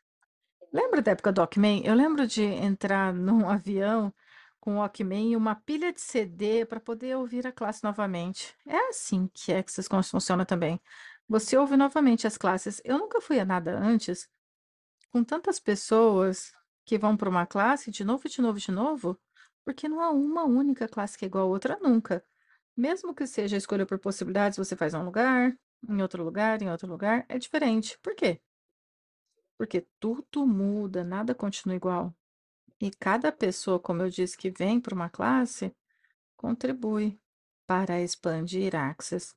Lembra 0.78 1.02
da 1.02 1.10
época 1.10 1.32
do 1.32 1.42
Walkman? 1.42 1.82
Eu 1.84 1.96
lembro 1.96 2.28
de 2.28 2.44
entrar 2.44 3.12
num 3.12 3.50
avião 3.50 4.14
com 4.60 4.76
o 4.76 4.78
Walkman 4.78 5.32
e 5.32 5.36
uma 5.36 5.56
pilha 5.56 5.92
de 5.92 6.00
CD 6.00 6.68
para 6.68 6.80
poder 6.80 7.18
ouvir 7.18 7.48
a 7.48 7.52
classe 7.52 7.84
novamente. 7.84 8.56
É 8.64 8.78
assim 8.90 9.28
que 9.34 9.52
Access 9.52 9.90
Cons 9.90 10.08
funciona 10.08 10.46
também. 10.46 10.80
Você 11.28 11.58
ouve 11.58 11.76
novamente 11.76 12.28
as 12.28 12.38
classes. 12.38 12.80
Eu 12.86 13.00
nunca 13.00 13.20
fui 13.20 13.40
a 13.40 13.46
nada 13.46 13.76
antes 13.76 14.30
com 15.12 15.24
tantas 15.24 15.60
pessoas 15.60 16.54
que 16.86 16.96
vão 16.96 17.18
para 17.18 17.28
uma 17.28 17.48
classe 17.48 17.90
de 17.90 18.04
novo, 18.04 18.30
de 18.30 18.40
novo, 18.40 18.60
de 18.60 18.72
novo, 18.72 19.20
porque 19.66 19.90
não 19.90 20.00
há 20.00 20.12
uma 20.12 20.44
única 20.44 20.88
classe 20.88 21.18
que 21.18 21.26
é 21.26 21.28
igual 21.28 21.46
a 21.46 21.48
outra 21.48 21.80
nunca. 21.82 22.24
Mesmo 22.76 23.16
que 23.16 23.26
seja 23.26 23.58
escolha 23.58 23.88
por 23.88 23.98
possibilidades, 23.98 24.60
você 24.60 24.76
faz 24.76 24.94
em 24.94 24.98
um 24.98 25.06
lugar, 25.06 25.58
em 25.90 26.04
outro 26.04 26.24
lugar, 26.24 26.62
em 26.62 26.70
outro 26.70 26.88
lugar, 26.88 27.26
é 27.28 27.40
diferente. 27.40 27.98
Por 28.04 28.14
quê? 28.14 28.40
Porque 29.58 29.88
tudo 30.00 30.46
muda, 30.46 31.04
nada 31.04 31.34
continua 31.34 31.76
igual. 31.76 32.16
E 32.80 32.92
cada 32.92 33.32
pessoa, 33.32 33.80
como 33.80 34.04
eu 34.04 34.10
disse, 34.10 34.38
que 34.38 34.52
vem 34.52 34.80
para 34.80 34.94
uma 34.94 35.10
classe, 35.10 35.76
contribui 36.36 37.20
para 37.66 38.02
expandir 38.02 38.76
Access. 38.76 39.36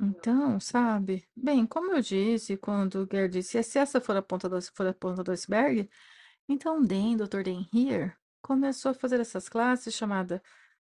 Então, 0.00 0.60
sabe? 0.60 1.28
Bem, 1.34 1.66
como 1.66 1.92
eu 1.92 2.00
disse, 2.00 2.56
quando 2.56 3.02
o 3.02 3.08
Gerd 3.10 3.32
disse, 3.32 3.60
se 3.64 3.78
essa 3.78 4.00
for 4.00 4.16
a 4.16 4.22
ponta 4.22 4.48
do, 4.48 4.60
for 4.62 4.86
a 4.86 4.94
ponta 4.94 5.24
do 5.24 5.32
iceberg, 5.32 5.90
então 6.48 6.80
Dan, 6.80 7.16
Dr. 7.16 7.42
Dan 7.42 7.66
Here, 7.74 8.12
começou 8.40 8.92
a 8.92 8.94
fazer 8.94 9.18
essas 9.20 9.48
classes 9.48 9.94
chamada 9.94 10.40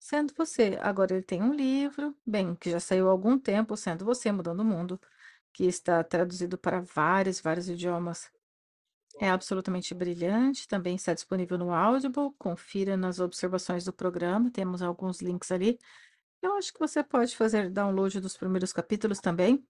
Sendo 0.00 0.34
Você. 0.36 0.78
Agora 0.80 1.14
ele 1.14 1.22
tem 1.22 1.42
um 1.42 1.54
livro, 1.54 2.16
bem, 2.26 2.56
que 2.56 2.70
já 2.70 2.80
saiu 2.80 3.08
há 3.08 3.12
algum 3.12 3.38
tempo, 3.38 3.76
Sendo 3.76 4.04
Você, 4.04 4.32
Mudando 4.32 4.60
o 4.60 4.64
Mundo, 4.64 5.00
que 5.52 5.64
está 5.64 6.02
traduzido 6.05 6.59
para 6.59 6.81
vários, 6.81 7.40
vários 7.40 7.69
idiomas. 7.69 8.31
É 9.21 9.31
absolutamente 9.31 9.95
brilhante, 9.95 10.69
também 10.69 10.97
está 10.97 11.12
disponível 11.14 11.59
no 11.59 11.73
Audible, 11.73 12.33
confira 12.38 12.97
nas 12.97 13.19
observações 13.21 13.85
do 13.85 13.93
programa, 13.93 14.50
temos 14.50 14.83
alguns 14.83 15.21
links 15.21 15.50
ali. 15.50 15.78
Eu 16.43 16.55
acho 16.57 16.73
que 16.73 16.78
você 16.81 17.02
pode 17.05 17.37
fazer 17.37 17.71
download 17.71 18.21
dos 18.21 18.37
primeiros 18.37 18.73
capítulos 18.73 19.21
também, 19.21 19.67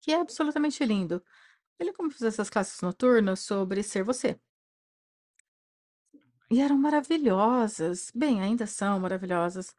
que 0.00 0.12
é 0.12 0.16
absolutamente 0.20 0.84
lindo. 0.84 1.24
Ele 1.78 1.92
como 1.92 2.10
fez 2.10 2.22
essas 2.22 2.50
classes 2.50 2.80
noturnas 2.82 3.40
sobre 3.40 3.82
ser 3.82 4.04
você. 4.04 4.40
E 6.50 6.60
eram 6.60 6.76
maravilhosas. 6.78 8.10
Bem, 8.14 8.40
ainda 8.42 8.66
são 8.66 8.98
maravilhosas. 9.00 9.74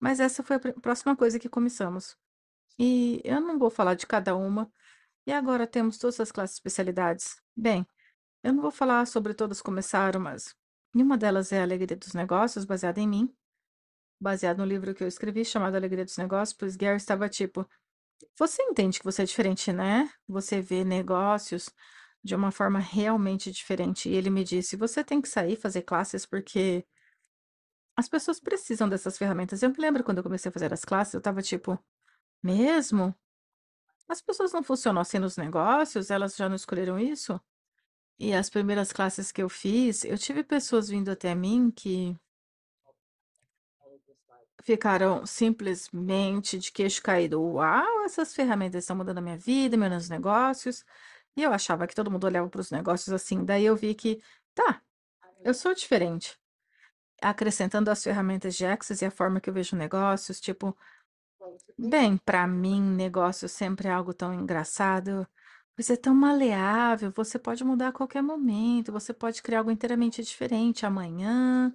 Mas 0.00 0.20
essa 0.20 0.42
foi 0.42 0.56
a 0.56 0.60
pr- 0.60 0.80
próxima 0.80 1.16
coisa 1.16 1.38
que 1.38 1.48
começamos. 1.48 2.16
E 2.78 3.20
eu 3.24 3.40
não 3.40 3.58
vou 3.58 3.70
falar 3.70 3.94
de 3.94 4.06
cada 4.06 4.34
uma. 4.36 4.70
E 5.26 5.32
agora 5.32 5.66
temos 5.66 5.98
todas 5.98 6.20
as 6.20 6.32
classes 6.32 6.56
de 6.56 6.60
especialidades. 6.60 7.36
Bem, 7.56 7.86
eu 8.42 8.52
não 8.52 8.62
vou 8.62 8.70
falar 8.70 9.06
sobre 9.06 9.34
todas 9.34 9.62
começaram, 9.62 10.20
mas 10.20 10.54
uma 10.94 11.16
delas 11.16 11.52
é 11.52 11.60
a 11.60 11.62
Alegria 11.62 11.96
dos 11.96 12.12
Negócios, 12.12 12.64
baseada 12.64 13.00
em 13.00 13.08
mim, 13.08 13.34
baseado 14.20 14.58
no 14.58 14.64
livro 14.64 14.94
que 14.94 15.02
eu 15.02 15.08
escrevi 15.08 15.44
chamado 15.44 15.74
Alegria 15.74 16.04
dos 16.04 16.16
Negócios, 16.18 16.56
pois 16.56 16.76
Gary 16.76 16.96
estava 16.96 17.28
tipo, 17.28 17.66
você 18.38 18.62
entende 18.62 18.98
que 18.98 19.04
você 19.04 19.22
é 19.22 19.24
diferente, 19.24 19.72
né? 19.72 20.10
Você 20.28 20.60
vê 20.60 20.84
negócios 20.84 21.70
de 22.22 22.34
uma 22.34 22.50
forma 22.50 22.78
realmente 22.78 23.50
diferente. 23.50 24.08
E 24.08 24.14
ele 24.14 24.30
me 24.30 24.44
disse, 24.44 24.76
você 24.76 25.04
tem 25.04 25.20
que 25.20 25.28
sair 25.28 25.56
fazer 25.56 25.82
classes 25.82 26.26
porque 26.26 26.84
as 27.96 28.08
pessoas 28.08 28.40
precisam 28.40 28.88
dessas 28.88 29.16
ferramentas. 29.18 29.62
Eu 29.62 29.70
me 29.70 29.76
lembro 29.78 30.02
quando 30.02 30.18
eu 30.18 30.24
comecei 30.24 30.48
a 30.48 30.52
fazer 30.52 30.72
as 30.72 30.84
classes, 30.84 31.14
eu 31.14 31.18
estava 31.18 31.42
tipo, 31.42 31.78
mesmo? 32.44 33.14
As 34.08 34.20
pessoas 34.20 34.52
não 34.52 34.62
funcionam 34.62 35.00
assim 35.00 35.18
nos 35.18 35.36
negócios? 35.36 36.10
Elas 36.10 36.36
já 36.36 36.48
não 36.48 36.56
escolheram 36.56 36.98
isso? 36.98 37.40
E 38.18 38.32
as 38.32 38.50
primeiras 38.50 38.92
classes 38.92 39.32
que 39.32 39.42
eu 39.42 39.48
fiz, 39.48 40.04
eu 40.04 40.16
tive 40.18 40.44
pessoas 40.44 40.88
vindo 40.88 41.10
até 41.10 41.34
mim 41.34 41.70
que 41.70 42.16
ficaram 44.62 45.26
simplesmente 45.26 46.58
de 46.58 46.72
queixo 46.72 47.02
caído. 47.02 47.40
Uau, 47.42 48.04
essas 48.04 48.34
ferramentas 48.34 48.84
estão 48.84 48.96
mudando 48.96 49.18
a 49.18 49.20
minha 49.20 49.36
vida, 49.36 49.76
meus 49.76 50.08
negócios. 50.08 50.84
E 51.36 51.42
eu 51.42 51.52
achava 51.52 51.86
que 51.86 51.94
todo 51.94 52.10
mundo 52.10 52.24
olhava 52.24 52.48
para 52.48 52.60
os 52.60 52.70
negócios 52.70 53.12
assim. 53.12 53.44
Daí 53.44 53.64
eu 53.64 53.76
vi 53.76 53.94
que, 53.94 54.22
tá, 54.54 54.80
eu 55.42 55.52
sou 55.54 55.74
diferente. 55.74 56.38
Acrescentando 57.20 57.90
as 57.90 58.02
ferramentas 58.02 58.54
de 58.54 58.64
Access 58.66 59.04
e 59.04 59.06
a 59.06 59.10
forma 59.10 59.40
que 59.40 59.50
eu 59.50 59.54
vejo 59.54 59.76
negócios, 59.76 60.40
tipo, 60.40 60.76
bem, 61.78 62.16
para 62.18 62.46
mim, 62.46 62.80
negócio 62.80 63.48
sempre 63.48 63.88
é 63.88 63.90
algo 63.92 64.14
tão 64.14 64.32
engraçado. 64.34 65.26
Você 65.76 65.94
é 65.94 65.96
tão 65.96 66.14
maleável, 66.14 67.10
você 67.14 67.38
pode 67.38 67.64
mudar 67.64 67.88
a 67.88 67.92
qualquer 67.92 68.22
momento, 68.22 68.92
você 68.92 69.12
pode 69.12 69.42
criar 69.42 69.58
algo 69.58 69.70
inteiramente 69.70 70.22
diferente 70.22 70.86
amanhã, 70.86 71.74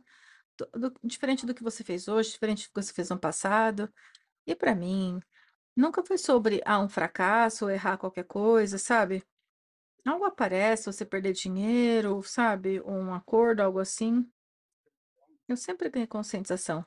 do- 0.57 0.89
do- 0.91 0.99
diferente 1.03 1.45
do 1.45 1.53
que 1.55 1.63
você 1.63 1.83
fez 1.83 2.07
hoje, 2.07 2.31
diferente 2.31 2.67
do 2.67 2.73
que 2.73 2.83
você 2.83 2.93
fez 2.93 3.09
no 3.09 3.19
passado. 3.19 3.91
E 4.47 4.55
para 4.55 4.75
mim, 4.75 5.19
nunca 5.75 6.03
foi 6.05 6.17
sobre 6.17 6.61
ah, 6.65 6.79
um 6.79 6.89
fracasso 6.89 7.65
ou 7.65 7.71
errar 7.71 7.97
qualquer 7.97 8.25
coisa, 8.25 8.77
sabe? 8.79 9.23
Algo 10.05 10.25
aparece, 10.25 10.85
você 10.87 11.05
perder 11.05 11.33
dinheiro, 11.33 12.21
sabe? 12.23 12.81
Um 12.83 13.13
acordo, 13.13 13.61
algo 13.61 13.79
assim. 13.79 14.29
Eu 15.49 15.57
sempre 15.57 15.89
ganhei 15.89 16.07
conscientização. 16.07 16.85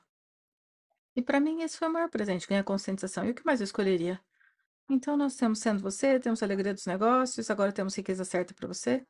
E 1.15 1.21
para 1.21 1.39
mim 1.39 1.61
esse 1.61 1.77
foi 1.77 1.87
o 1.87 1.91
maior 1.91 2.09
presente, 2.09 2.47
ganhar 2.47 2.63
conscientização. 2.63 3.25
E 3.25 3.31
o 3.31 3.35
que 3.35 3.45
mais 3.45 3.61
eu 3.61 3.65
escolheria? 3.65 4.19
Então 4.89 5.15
nós 5.15 5.35
temos 5.35 5.59
sendo 5.59 5.81
você, 5.81 6.19
temos 6.19 6.41
a 6.41 6.45
alegria 6.45 6.73
dos 6.73 6.85
negócios, 6.85 7.49
agora 7.49 7.71
temos 7.71 7.95
riqueza 7.95 8.25
certa 8.25 8.53
para 8.53 8.67
você. 8.67 9.05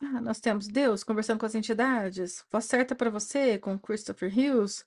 Ah, 0.00 0.20
nós 0.20 0.40
temos 0.40 0.68
Deus 0.68 1.04
conversando 1.04 1.38
com 1.38 1.46
as 1.46 1.54
entidades, 1.54 2.44
voz 2.50 2.64
certa 2.64 2.94
para 2.94 3.10
você, 3.10 3.58
com 3.58 3.78
Christopher 3.78 4.32
Hughes, 4.32 4.84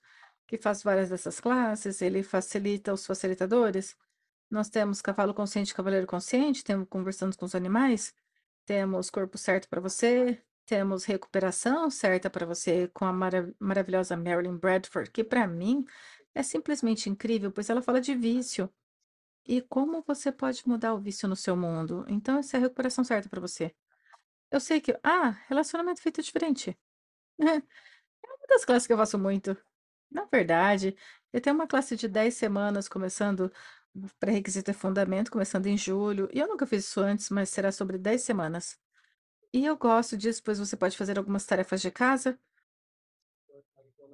que 0.47 0.57
faz 0.57 0.83
várias 0.83 1.09
dessas 1.09 1.39
classes, 1.39 2.01
ele 2.01 2.23
facilita 2.23 2.93
os 2.93 3.05
facilitadores. 3.05 3.95
Nós 4.49 4.69
temos 4.69 5.01
cavalo 5.01 5.33
consciente, 5.33 5.73
cavaleiro 5.73 6.07
consciente, 6.07 6.63
temos 6.63 6.87
conversando 6.89 7.37
com 7.37 7.45
os 7.45 7.55
animais, 7.55 8.13
temos 8.65 9.09
corpo 9.09 9.37
certo 9.37 9.69
para 9.69 9.81
você, 9.81 10.41
temos 10.65 11.05
recuperação 11.05 11.89
certa 11.89 12.29
para 12.29 12.45
você 12.45 12.87
com 12.89 13.05
a 13.05 13.13
mara- 13.13 13.53
maravilhosa 13.59 14.17
Marilyn 14.17 14.57
Bradford, 14.57 15.11
que 15.11 15.23
para 15.23 15.47
mim 15.47 15.85
é 16.33 16.43
simplesmente 16.43 17.09
incrível, 17.09 17.51
pois 17.51 17.69
ela 17.69 17.81
fala 17.81 18.01
de 18.01 18.15
vício 18.15 18.69
e 19.45 19.61
como 19.61 20.03
você 20.07 20.31
pode 20.31 20.67
mudar 20.67 20.93
o 20.93 20.99
vício 21.01 21.27
no 21.29 21.35
seu 21.35 21.55
mundo. 21.57 22.05
Então, 22.07 22.39
essa 22.39 22.57
é 22.57 22.59
a 22.59 22.63
recuperação 22.63 23.03
certa 23.03 23.29
para 23.29 23.41
você. 23.41 23.75
Eu 24.51 24.59
sei 24.59 24.81
que, 24.81 24.97
ah, 25.03 25.31
relacionamento 25.47 26.01
feito 26.01 26.21
diferente. 26.21 26.77
É 28.23 28.27
uma 28.27 28.47
das 28.49 28.65
classes 28.65 28.87
que 28.87 28.93
eu 28.93 28.97
faço 28.97 29.17
muito. 29.19 29.57
Na 30.11 30.25
verdade, 30.25 30.95
eu 31.33 31.41
tenho 31.41 31.55
uma 31.55 31.67
classe 31.67 31.95
de 31.95 32.07
10 32.07 32.35
semanas 32.35 32.87
começando, 32.89 33.51
pré-requisito 34.19 34.71
é 34.71 34.73
fundamento, 34.73 35.31
começando 35.31 35.67
em 35.67 35.77
julho, 35.77 36.29
e 36.33 36.39
eu 36.39 36.47
nunca 36.47 36.65
fiz 36.67 36.85
isso 36.85 37.01
antes, 37.01 37.29
mas 37.29 37.49
será 37.49 37.71
sobre 37.71 37.97
10 37.97 38.21
semanas. 38.23 38.79
E 39.55 39.63
eu 39.65 39.77
gosto 39.77 40.17
disso, 40.17 40.43
pois 40.43 40.59
você 40.59 40.75
pode 40.75 40.97
fazer 40.97 41.17
algumas 41.17 41.45
tarefas 41.45 41.81
de 41.81 41.89
casa. 41.89 42.37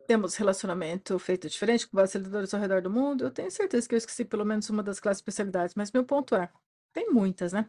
Temos 0.06 0.36
relacionamento 0.36 1.18
feito 1.18 1.50
diferente 1.50 1.88
com 1.88 1.98
facilitadores 1.98 2.54
ao 2.54 2.60
redor 2.60 2.80
do 2.84 2.92
mundo. 2.92 3.24
Eu 3.24 3.32
tenho 3.32 3.50
certeza 3.50 3.90
que 3.90 3.96
eu 3.96 3.98
esqueci 3.98 4.24
pelo 4.24 4.46
menos 4.46 4.70
uma 4.70 4.84
das 4.84 5.00
classes 5.00 5.18
especialidades, 5.18 5.74
mas 5.74 5.92
meu 5.92 6.06
ponto 6.06 6.36
é, 6.36 6.48
tem 6.94 7.10
muitas, 7.10 7.54
né? 7.54 7.68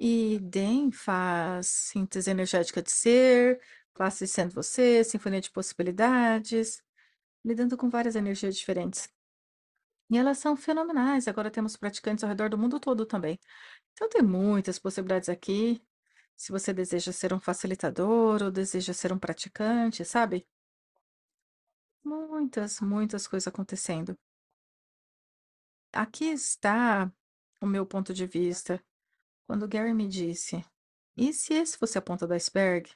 E 0.00 0.40
DEM 0.40 0.90
faz 0.90 1.68
síntese 1.68 2.32
energética 2.32 2.82
de 2.82 2.90
ser, 2.90 3.60
classe 3.94 4.26
sendo 4.26 4.52
você, 4.52 5.04
sinfonia 5.04 5.40
de 5.40 5.52
possibilidades, 5.52 6.82
lidando 7.44 7.76
com 7.76 7.88
várias 7.88 8.16
energias 8.16 8.56
diferentes. 8.56 9.08
E 10.10 10.18
elas 10.18 10.38
são 10.38 10.56
fenomenais. 10.56 11.28
Agora 11.28 11.48
temos 11.48 11.76
praticantes 11.76 12.24
ao 12.24 12.28
redor 12.28 12.50
do 12.50 12.58
mundo 12.58 12.80
todo 12.80 13.06
também. 13.06 13.38
Então 13.92 14.08
tem 14.08 14.22
muitas 14.22 14.80
possibilidades 14.80 15.28
aqui. 15.28 15.80
Se 16.40 16.52
você 16.52 16.72
deseja 16.72 17.12
ser 17.12 17.34
um 17.34 17.38
facilitador 17.38 18.42
ou 18.42 18.50
deseja 18.50 18.94
ser 18.94 19.12
um 19.12 19.18
praticante, 19.18 20.06
sabe? 20.06 20.48
Muitas, 22.02 22.80
muitas 22.80 23.28
coisas 23.28 23.46
acontecendo. 23.46 24.18
Aqui 25.92 26.24
está 26.24 27.12
o 27.60 27.66
meu 27.66 27.84
ponto 27.84 28.14
de 28.14 28.26
vista. 28.26 28.82
Quando 29.46 29.68
Gary 29.68 29.92
me 29.92 30.08
disse, 30.08 30.64
e 31.14 31.30
se 31.34 31.52
esse 31.52 31.76
fosse 31.76 31.98
a 31.98 32.02
ponta 32.02 32.26
do 32.26 32.32
iceberg? 32.32 32.90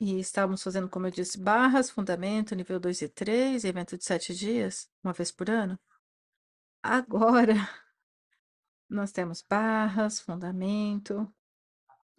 E 0.00 0.18
estávamos 0.18 0.62
fazendo, 0.62 0.88
como 0.88 1.06
eu 1.06 1.10
disse, 1.10 1.36
barras, 1.38 1.90
fundamento, 1.90 2.54
nível 2.54 2.80
2 2.80 3.02
e 3.02 3.08
3, 3.10 3.62
evento 3.62 3.98
de 3.98 4.04
sete 4.06 4.34
dias, 4.34 4.90
uma 5.04 5.12
vez 5.12 5.30
por 5.30 5.50
ano. 5.50 5.78
Agora, 6.82 7.52
nós 8.88 9.12
temos 9.12 9.42
barras, 9.42 10.18
fundamento. 10.18 11.30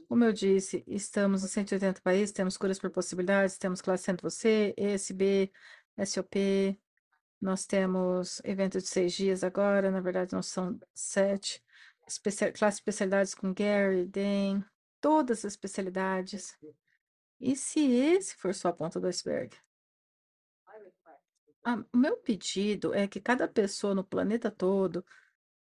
Como 0.10 0.24
eu 0.24 0.34
disse, 0.34 0.84
estamos 0.88 1.44
em 1.44 1.48
180 1.48 2.02
países, 2.02 2.32
temos 2.34 2.58
curas 2.58 2.80
por 2.80 2.90
possibilidades, 2.90 3.60
temos 3.60 3.80
classe 3.80 4.06
Centro 4.06 4.28
Você, 4.28 4.74
ESB, 4.76 5.52
SOP, 6.04 6.82
nós 7.40 7.68
temos 7.68 8.42
evento 8.44 8.80
de 8.80 8.88
seis 8.88 9.14
dias 9.14 9.44
agora, 9.44 9.92
na 9.92 10.02
verdade 10.02 10.34
não 10.34 10.42
são 10.42 10.80
sete, 10.96 11.64
Especia 12.08 12.52
classe 12.52 12.78
especialidades 12.78 13.36
com 13.36 13.54
Gary, 13.54 14.08
Dan, 14.08 14.64
todas 15.00 15.46
as 15.46 15.54
especialidades. 15.54 16.58
E 17.40 17.56
se 17.56 17.80
esse 17.80 18.36
for 18.36 18.56
só 18.56 18.70
a 18.70 18.74
ponta 18.74 19.00
do 19.00 19.06
iceberg? 19.06 19.56
Ah, 21.64 21.86
o 21.94 21.98
meu 21.98 22.18
pedido 22.18 22.96
é 22.96 23.08
que 23.08 23.22
cada 23.22 23.48
pessoa 23.48 23.94
no 23.94 24.04
planeta 24.04 24.50
todo 24.50 25.06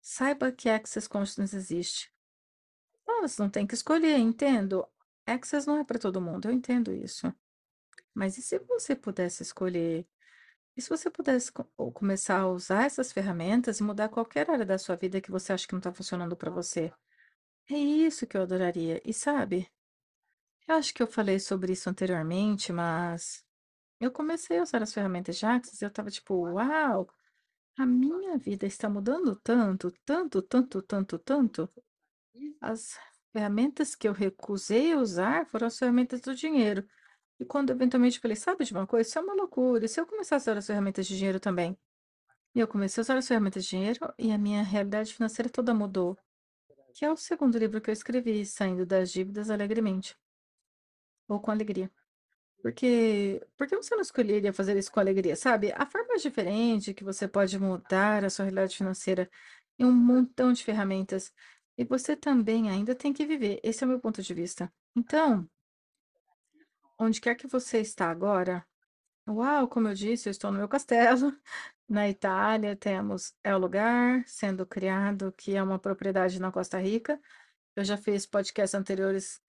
saiba 0.02 0.52
que 0.52 0.68
Access 0.68 1.08
Consciousness 1.08 1.54
existe. 1.54 2.14
Elas 3.26 3.40
não 3.40 3.50
têm 3.50 3.66
que 3.66 3.74
escolher, 3.74 4.18
entendo. 4.20 4.88
Access 5.26 5.66
não 5.68 5.80
é 5.80 5.84
para 5.84 5.98
todo 5.98 6.22
mundo, 6.22 6.48
eu 6.48 6.52
entendo 6.54 6.94
isso. 6.94 7.34
Mas 8.14 8.38
e 8.38 8.42
se 8.44 8.60
você 8.60 8.96
pudesse 8.96 9.44
escolher? 9.44 10.08
E 10.78 10.82
se 10.82 10.90
você 10.90 11.10
pudesse 11.12 11.52
co- 11.52 11.66
começar 11.94 12.40
a 12.42 12.50
usar 12.50 12.86
essas 12.86 13.12
ferramentas 13.12 13.80
e 13.80 13.84
mudar 13.84 14.10
qualquer 14.10 14.50
área 14.50 14.66
da 14.66 14.78
sua 14.80 14.96
vida 14.96 15.22
que 15.22 15.32
você 15.32 15.54
acha 15.54 15.68
que 15.68 15.74
não 15.74 15.80
está 15.80 15.94
funcionando 15.94 16.36
para 16.38 16.52
você? 16.52 16.94
É 17.70 17.76
isso 17.78 18.28
que 18.28 18.38
eu 18.38 18.44
adoraria. 18.44 19.02
E 19.06 19.14
sabe, 19.14 19.70
eu 20.68 20.76
acho 20.76 20.94
que 20.94 21.02
eu 21.04 21.08
falei 21.08 21.40
sobre 21.40 21.74
isso 21.74 21.90
anteriormente, 21.90 22.72
mas 22.74 23.44
eu 24.02 24.12
comecei 24.12 24.60
a 24.60 24.64
usar 24.64 24.84
as 24.84 24.94
ferramentas 24.94 25.38
de 25.38 25.46
Access 25.46 25.84
e 25.84 25.88
eu 25.88 25.92
tava 25.92 26.12
tipo, 26.12 26.36
uau, 26.36 27.10
a 27.78 27.86
minha 27.86 28.38
vida 28.38 28.66
está 28.68 28.90
mudando 28.90 29.36
tanto, 29.38 29.92
tanto, 30.06 30.42
tanto, 30.44 30.82
tanto, 30.84 31.20
tanto. 31.20 31.70
As 32.62 32.98
ferramentas 33.36 33.96
que 33.96 34.08
eu 34.08 34.14
recusei 34.14 34.96
usar 34.96 35.46
foram 35.46 35.68
as 35.68 35.78
ferramentas 35.78 36.22
do 36.22 36.34
dinheiro. 36.34 36.88
E 37.38 37.44
quando 37.44 37.72
eventualmente 37.72 38.18
falei, 38.18 38.38
sabe 38.38 38.64
de 38.64 38.72
uma 38.72 38.88
coisa? 38.88 39.10
Isso 39.10 39.20
é 39.20 39.22
uma 39.22 39.34
loucura. 39.34 39.84
E 39.84 39.90
se 39.90 40.00
eu 40.00 40.08
começasse 40.08 40.50
a 40.50 40.54
usar 40.54 40.60
as 40.60 40.68
ferramentas 40.68 41.06
de 41.06 41.18
dinheiro 41.18 41.38
também? 41.38 41.78
E 42.56 42.62
eu 42.62 42.68
comecei 42.68 43.02
a 43.02 43.04
usar 43.04 43.18
as 43.18 43.28
ferramentas 43.28 43.66
de 43.66 43.72
dinheiro 43.72 44.00
e 44.18 44.32
a 44.32 44.38
minha 44.38 44.64
realidade 44.64 45.14
financeira 45.14 45.50
toda 45.50 45.74
mudou. 45.74 46.18
Que 46.94 47.04
é 47.04 47.12
o 47.12 47.18
segundo 47.18 47.58
livro 47.58 47.82
que 47.82 47.90
eu 47.90 47.94
escrevi, 47.94 48.46
Saindo 48.46 48.86
das 48.86 49.12
Dívidas 49.12 49.50
Alegremente. 49.50 50.16
Ou 51.28 51.42
com 51.42 51.52
alegria. 51.52 51.92
Porque, 52.62 53.46
por 53.58 53.68
que 53.68 53.76
você 53.76 53.94
não 53.96 54.02
escolheria 54.02 54.54
fazer 54.54 54.78
isso 54.78 54.92
com 54.94 55.02
alegria, 55.02 55.36
sabe? 55.36 55.74
Há 55.76 55.86
formas 55.86 56.22
diferentes 56.22 56.94
que 56.94 57.04
você 57.04 57.28
pode 57.28 57.60
mudar 57.60 58.24
a 58.24 58.30
sua 58.30 58.46
realidade 58.46 58.78
financeira 58.78 59.30
em 59.78 59.84
um 59.84 59.92
montão 59.92 60.54
de 60.54 60.64
ferramentas. 60.64 61.34
E 61.78 61.84
você 61.84 62.16
também 62.16 62.70
ainda 62.70 62.96
tem 62.96 63.12
que 63.14 63.26
viver. 63.26 63.60
Esse 63.64 63.84
é 63.84 63.88
o 63.88 63.90
meu 63.90 64.00
ponto 64.00 64.22
de 64.22 64.34
vista. 64.34 64.72
Então, 64.96 65.50
onde 66.98 67.20
quer 67.20 67.36
que 67.36 67.48
você 67.48 67.80
está 67.80 68.10
agora, 68.10 68.66
uau, 69.28 69.68
como 69.68 69.88
eu 69.90 69.94
disse, 69.94 70.30
eu 70.30 70.32
estou 70.32 70.52
no 70.52 70.58
meu 70.58 70.68
castelo. 70.68 71.36
Na 71.88 72.10
Itália, 72.10 72.76
temos 72.76 73.36
É 73.44 73.54
o 73.56 73.60
Lugar 73.60 74.24
sendo 74.26 74.66
criado, 74.66 75.32
que 75.38 75.56
é 75.56 75.62
uma 75.62 75.78
propriedade 75.78 76.40
na 76.40 76.52
Costa 76.52 76.80
Rica. 76.80 77.22
Eu 77.76 77.84
já 77.84 77.96
fiz 77.96 78.26
podcasts 78.26 78.74
anteriores 78.74 79.40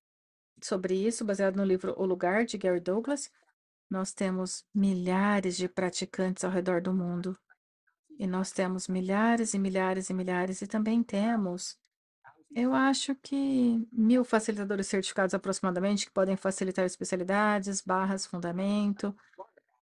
sobre 0.62 0.94
isso, 0.94 1.24
baseado 1.24 1.56
no 1.56 1.64
livro 1.64 1.94
O 1.96 2.04
Lugar, 2.04 2.44
de 2.44 2.58
Gary 2.58 2.80
Douglas. 2.80 3.30
Nós 3.88 4.12
temos 4.12 4.66
milhares 4.74 5.56
de 5.56 5.68
praticantes 5.68 6.44
ao 6.44 6.50
redor 6.50 6.82
do 6.82 6.92
mundo. 6.92 7.38
E 8.18 8.26
nós 8.26 8.50
temos 8.50 8.88
milhares 8.88 9.54
e 9.54 9.58
milhares 9.58 10.10
e 10.10 10.14
milhares, 10.14 10.60
e 10.62 10.66
também 10.66 11.02
temos, 11.02 11.78
eu 12.54 12.72
acho 12.74 13.14
que 13.16 13.86
mil 13.92 14.24
facilitadores 14.24 14.86
certificados 14.86 15.34
aproximadamente, 15.34 16.06
que 16.06 16.12
podem 16.12 16.36
facilitar 16.36 16.84
especialidades, 16.84 17.82
barras, 17.82 18.26
fundamento. 18.26 19.14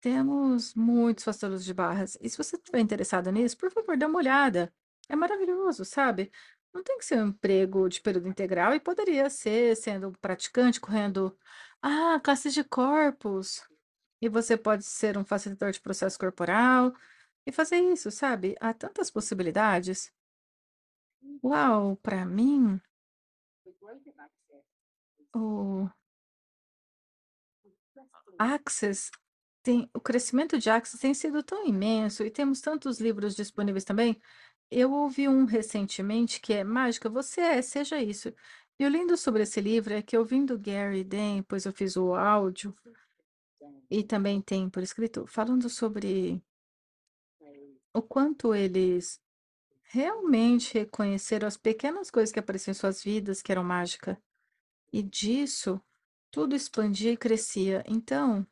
Temos 0.01 0.73
muitos 0.75 1.23
facilitadores 1.25 1.65
de 1.65 1.73
barras. 1.73 2.17
E 2.21 2.29
se 2.29 2.37
você 2.37 2.55
estiver 2.57 2.79
interessado 2.79 3.31
nisso, 3.31 3.57
por 3.57 3.71
favor, 3.71 3.97
dê 3.97 4.05
uma 4.05 4.19
olhada. 4.19 4.73
É 5.09 5.15
maravilhoso, 5.15 5.85
sabe? 5.85 6.31
Não 6.73 6.83
tem 6.83 6.97
que 6.97 7.05
ser 7.05 7.17
um 7.23 7.27
emprego 7.29 7.89
de 7.89 8.01
período 8.01 8.27
integral 8.27 8.73
e 8.75 8.79
poderia 8.79 9.29
ser 9.29 9.75
sendo 9.75 10.11
praticante, 10.21 10.79
correndo, 10.79 11.37
ah, 11.81 12.19
classes 12.23 12.53
de 12.53 12.63
corpos. 12.63 13.63
E 14.21 14.29
você 14.29 14.57
pode 14.57 14.83
ser 14.85 15.17
um 15.17 15.25
facilitador 15.25 15.73
de 15.73 15.81
processo 15.81 16.19
corporal 16.19 16.93
e 17.45 17.51
fazer 17.51 17.77
isso, 17.77 18.11
sabe? 18.11 18.55
Há 18.59 18.73
tantas 18.73 19.11
possibilidades. 19.11 20.11
Uau, 21.43 21.95
para 21.97 22.25
mim, 22.25 22.79
o 25.35 25.87
Access 28.37 29.11
tem 29.61 29.89
o 29.93 29.99
crescimento 29.99 30.57
de 30.57 30.69
Access 30.69 30.99
tem 30.99 31.13
sido 31.13 31.43
tão 31.43 31.65
imenso 31.67 32.23
e 32.23 32.31
temos 32.31 32.61
tantos 32.61 32.99
livros 32.99 33.35
disponíveis 33.35 33.83
também. 33.83 34.19
Eu 34.71 34.91
ouvi 34.91 35.27
um 35.27 35.45
recentemente 35.45 36.39
que 36.39 36.53
é 36.53 36.63
Mágica, 36.63 37.09
você 37.09 37.41
é, 37.41 37.61
seja 37.61 38.01
isso. 38.01 38.33
E 38.79 38.85
o 38.85 38.89
lindo 38.89 39.17
sobre 39.17 39.43
esse 39.43 39.59
livro 39.59 39.93
é 39.93 40.01
que 40.01 40.17
ouvindo 40.17 40.57
Gary 40.57 41.03
Dan, 41.03 41.43
pois 41.43 41.65
eu 41.65 41.73
fiz 41.73 41.97
o 41.97 42.13
áudio, 42.13 42.73
e 43.89 44.03
também 44.03 44.41
tem 44.41 44.69
por 44.69 44.83
escrito, 44.83 45.25
falando 45.25 45.69
sobre 45.69 46.41
o 47.93 48.01
quanto 48.01 48.53
eles 48.53 49.19
realmente 49.89 50.75
reconheceram 50.75 51.47
as 51.47 51.57
pequenas 51.57 52.11
coisas 52.11 52.31
que 52.31 52.39
apareciam 52.39 52.71
em 52.71 52.75
suas 52.75 53.03
vidas 53.03 53.41
que 53.41 53.51
eram 53.51 53.63
mágica. 53.63 54.21
E 54.93 55.01
disso, 55.01 55.81
tudo 56.31 56.55
expandia 56.55 57.11
e 57.11 57.17
crescia. 57.17 57.83
Então, 57.87 58.45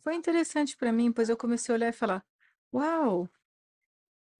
foi 0.00 0.16
interessante 0.16 0.76
para 0.76 0.92
mim, 0.92 1.12
pois 1.12 1.28
eu 1.28 1.36
comecei 1.36 1.72
a 1.72 1.76
olhar 1.76 1.88
e 1.88 1.92
falar: 1.92 2.24
Uau, 2.74 3.28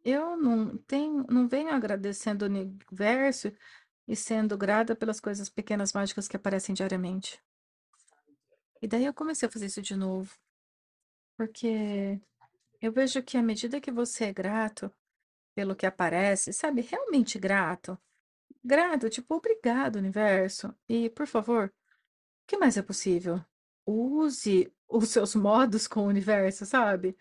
eu 0.04 0.36
não 0.36 0.76
tenho, 0.78 1.24
não 1.30 1.46
venho 1.46 1.70
agradecendo 1.70 2.44
o 2.44 2.48
universo 2.48 3.52
e 4.08 4.16
sendo 4.16 4.58
grata 4.58 4.96
pelas 4.96 5.20
coisas 5.20 5.48
pequenas 5.48 5.92
mágicas 5.92 6.26
que 6.26 6.36
aparecem 6.36 6.74
diariamente. 6.74 7.40
E 8.80 8.88
daí 8.88 9.04
eu 9.04 9.14
comecei 9.14 9.48
a 9.48 9.50
fazer 9.50 9.66
isso 9.66 9.80
de 9.80 9.94
novo. 9.94 10.36
Porque 11.36 12.20
eu 12.80 12.90
vejo 12.90 13.22
que 13.22 13.36
à 13.36 13.42
medida 13.42 13.80
que 13.80 13.92
você 13.92 14.24
é 14.24 14.32
grato 14.32 14.92
pelo 15.54 15.76
que 15.76 15.86
aparece, 15.86 16.52
sabe, 16.52 16.82
realmente 16.82 17.38
grato, 17.38 17.98
grato, 18.64 19.10
tipo, 19.10 19.34
obrigado, 19.36 19.96
universo. 19.96 20.74
E, 20.88 21.10
por 21.10 21.26
favor, 21.26 21.68
o 21.68 21.72
que 22.46 22.56
mais 22.58 22.76
é 22.76 22.82
possível? 22.82 23.44
Use 23.86 24.72
os 24.88 25.10
seus 25.10 25.34
modos 25.34 25.86
com 25.88 26.02
o 26.02 26.08
universo, 26.08 26.66
sabe? 26.66 27.16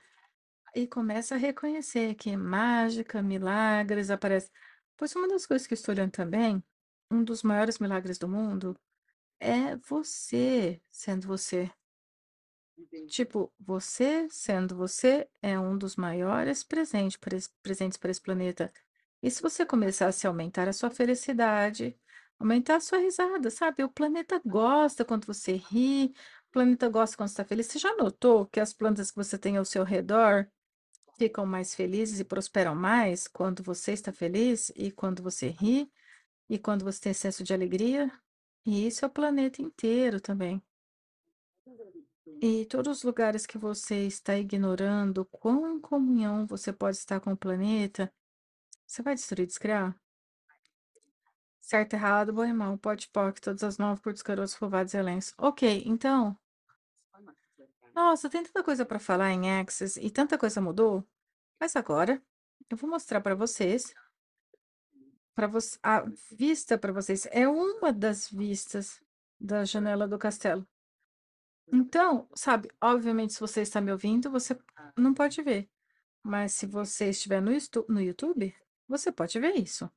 E 0.76 0.88
começa 0.88 1.36
a 1.36 1.38
reconhecer 1.38 2.15
que 2.15 2.36
mágica, 2.38 3.22
milagres 3.22 4.10
aparecem. 4.10 4.52
Pois 4.98 5.15
uma 5.15 5.28
das 5.28 5.46
coisas 5.46 5.67
que 5.67 5.74
estou 5.74 5.94
olhando 5.94 6.12
também, 6.12 6.63
um 7.12 7.24
dos 7.24 7.44
maiores 7.44 7.80
milagres 7.80 8.17
do 8.17 8.28
mundo, 8.28 8.80
é 9.39 9.76
você 9.78 10.82
sendo 10.91 11.28
você. 11.28 11.72
Tipo, 13.08 13.54
você 13.60 14.27
sendo 14.30 14.75
você 14.75 15.27
é 15.41 15.58
um 15.58 15.77
dos 15.77 15.95
maiores 15.95 16.63
presentes 16.63 17.17
para 17.17 17.38
esse, 17.38 17.49
presentes 17.62 17.97
para 17.97 18.12
esse 18.12 18.21
planeta. 18.21 18.71
E 19.21 19.30
se 19.32 19.41
você 19.41 19.65
começasse 19.65 20.27
a 20.27 20.30
aumentar 20.30 20.67
a 20.67 20.73
sua 20.73 20.89
felicidade, 20.89 21.97
aumentar 22.39 22.75
a 22.77 22.80
sua 22.82 22.97
risada, 22.99 23.49
sabe? 23.49 23.84
O 23.84 23.89
planeta 23.89 24.41
gosta 24.45 25.06
quando 25.06 25.25
você 25.25 25.54
ri, 25.54 26.13
o 26.49 26.51
planeta 26.51 26.89
gosta 26.89 27.15
quando 27.15 27.30
está 27.30 27.45
feliz. 27.45 27.67
Você 27.67 27.80
já 27.80 27.95
notou 27.95 28.45
que 28.47 28.60
as 28.60 28.73
plantas 28.73 29.10
que 29.12 29.17
você 29.17 29.38
tem 29.38 29.56
ao 29.58 29.65
seu 29.65 29.84
redor 29.84 30.47
ficam 31.17 31.45
mais 31.45 31.75
felizes 31.75 32.19
e 32.19 32.25
prosperam 32.25 32.75
mais 32.75 33.27
quando 33.27 33.63
você 33.63 33.93
está 33.93 34.12
feliz 34.13 34.71
e 34.75 34.91
quando 34.91 35.23
você 35.23 35.49
ri 35.49 35.91
e 36.49 36.60
quando 36.60 36.84
você 36.86 37.01
tem 37.01 37.12
excesso 37.12 37.43
de 37.43 37.54
alegria? 37.54 38.12
E 38.65 38.88
isso 38.88 39.06
é 39.06 39.08
o 39.10 39.12
planeta 39.12 39.62
inteiro 39.62 40.21
também. 40.21 40.62
E 42.43 42.65
todos 42.65 42.97
os 42.97 43.04
lugares 43.04 43.45
que 43.45 43.56
você 43.56 44.08
está 44.08 44.36
ignorando 44.36 45.23
quão 45.25 45.75
em 45.75 45.80
comunhão 45.80 46.47
você 46.47 46.73
pode 46.73 46.97
estar 46.97 47.19
com 47.19 47.34
o 47.34 47.38
planeta, 47.38 48.12
você 48.88 49.04
vai 49.04 49.13
destruir, 49.13 49.45
descriar? 49.45 49.95
Certo, 51.62 51.93
errado, 51.93 52.34
bom 52.34 52.43
irmão, 52.43 52.75
pode 52.80 53.08
poc, 53.10 53.39
todas 53.39 53.63
as 53.63 53.77
nove 53.77 54.01
por 54.01 54.12
caroços, 54.23 54.58
fovados 54.58 54.95
e 54.95 54.97
elenços. 54.97 55.36
Ok, 55.38 55.84
então. 55.86 56.36
Nossa, 57.93 58.27
tem 58.27 58.43
tanta 58.43 58.63
coisa 58.63 58.84
para 58.88 58.97
falar 58.97 59.30
em 59.30 59.60
Access 59.60 59.99
e 60.04 60.10
tanta 60.10 60.36
coisa 60.36 60.60
mudou. 60.60 61.08
Mas 61.60 61.75
agora 61.75 62.19
eu 62.71 62.75
vou 62.75 62.89
mostrar 62.89 63.21
para 63.21 63.36
vocês. 63.36 63.93
Para 65.36 65.45
você, 65.45 65.77
a 65.84 66.04
vista 66.32 66.75
para 66.75 66.91
vocês 66.91 67.27
é 67.30 67.47
uma 67.47 67.93
das 67.93 68.27
vistas 68.32 68.99
da 69.39 69.63
janela 69.63 70.08
do 70.08 70.17
castelo. 70.17 70.67
Então, 71.71 72.27
sabe, 72.36 72.69
obviamente, 72.81 73.34
se 73.34 73.39
você 73.39 73.62
está 73.62 73.79
me 73.79 73.91
ouvindo, 73.91 74.29
você 74.29 74.57
não 74.97 75.13
pode 75.13 75.41
ver. 75.41 75.69
Mas 76.21 76.53
se 76.53 76.65
você 76.65 77.10
estiver 77.10 77.41
no, 77.41 77.51
no 77.88 78.01
YouTube, 78.01 78.53
você 78.88 79.12
pode 79.12 79.39
ver 79.39 79.55
isso. 79.55 79.89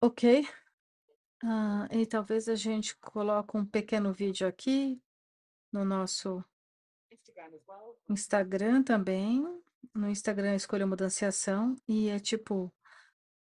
Ok? 0.00 0.46
Ah, 1.42 1.88
e 1.90 2.04
talvez 2.06 2.48
a 2.48 2.54
gente 2.54 2.96
coloque 2.96 3.56
um 3.56 3.64
pequeno 3.64 4.12
vídeo 4.12 4.46
aqui 4.46 5.00
no 5.72 5.84
nosso 5.84 6.44
Instagram 8.08 8.82
também. 8.82 9.44
No 9.94 10.08
Instagram 10.08 10.54
escolha 10.54 10.86
mudanciação 10.86 11.76
e 11.88 12.08
é 12.08 12.18
tipo, 12.18 12.72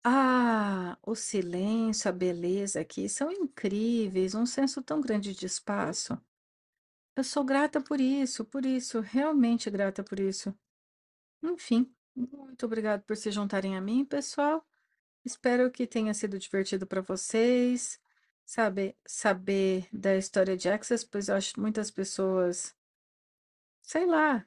ah, 0.08 0.98
o 1.02 1.16
silêncio, 1.16 2.08
a 2.10 2.12
beleza 2.14 2.80
aqui 2.80 3.10
são 3.10 3.32
incríveis, 3.32 4.36
um 4.36 4.46
senso 4.46 4.84
tão 4.84 5.02
grande 5.02 5.34
de 5.34 5.48
espaço. 5.48 6.16
Eu 7.16 7.24
sou 7.24 7.44
grata 7.44 7.82
por 7.82 8.00
isso, 8.00 8.46
por 8.46 8.66
isso, 8.66 9.00
realmente 9.00 9.70
grata 9.70 10.04
por 10.04 10.20
isso. 10.20 10.56
Enfim, 11.44 11.92
muito 12.16 12.66
obrigado 12.66 13.04
por 13.04 13.18
se 13.18 13.32
juntarem 13.32 13.78
a 13.78 13.82
mim, 13.82 14.06
pessoal. 14.06 14.66
Espero 15.26 15.72
que 15.72 15.88
tenha 15.88 16.14
sido 16.14 16.40
divertido 16.40 16.88
para 16.88 17.02
vocês, 17.02 18.00
saber 18.46 18.96
saber 19.08 19.88
da 19.94 20.16
história 20.18 20.58
de 20.58 20.70
Access, 20.70 21.06
pois 21.06 21.30
eu 21.30 21.36
acho 21.36 21.54
que 21.56 21.60
muitas 21.62 21.92
pessoas, 21.92 22.76
sei 23.82 24.06
lá, 24.06 24.46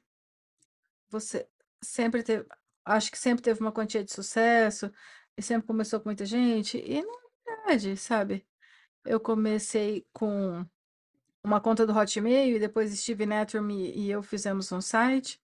você 1.09 1.47
sempre 1.81 2.23
teve, 2.23 2.47
acho 2.85 3.11
que 3.11 3.17
sempre 3.17 3.43
teve 3.43 3.59
uma 3.61 3.71
quantia 3.71 4.03
de 4.03 4.11
sucesso 4.13 4.91
e 5.39 5.41
sempre 5.41 5.65
começou 5.65 6.01
com 6.01 6.09
muita 6.09 6.25
gente, 6.25 6.77
e 6.77 7.01
não 7.01 7.13
é 7.13 7.55
verdade, 7.55 7.95
sabe? 7.95 8.45
Eu 9.05 9.21
comecei 9.21 10.05
com 10.11 10.65
uma 11.41 11.61
conta 11.61 11.87
do 11.87 11.97
Hotmail 11.97 12.57
e 12.57 12.59
depois 12.59 12.93
Steve 12.99 13.25
Networm 13.25 13.71
e 13.71 14.11
eu 14.11 14.21
fizemos 14.21 14.69
um 14.73 14.81
site. 14.81 15.41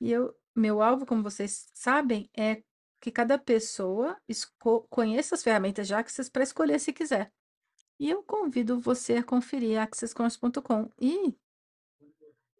E 0.00 0.10
eu, 0.10 0.34
meu 0.54 0.80
alvo, 0.80 1.04
como 1.04 1.22
vocês 1.22 1.68
sabem, 1.74 2.30
é 2.34 2.62
que 2.98 3.10
cada 3.10 3.38
pessoa 3.38 4.16
conheça 4.88 5.34
as 5.34 5.42
ferramentas 5.42 5.86
de 5.86 5.92
Access 5.92 6.30
para 6.30 6.42
escolher 6.42 6.80
se 6.80 6.90
quiser. 6.90 7.30
E 8.00 8.08
eu 8.08 8.22
convido 8.22 8.80
você 8.80 9.16
a 9.16 9.22
conferir 9.22 9.78
accesscons.com. 9.78 10.90
E 10.98 11.36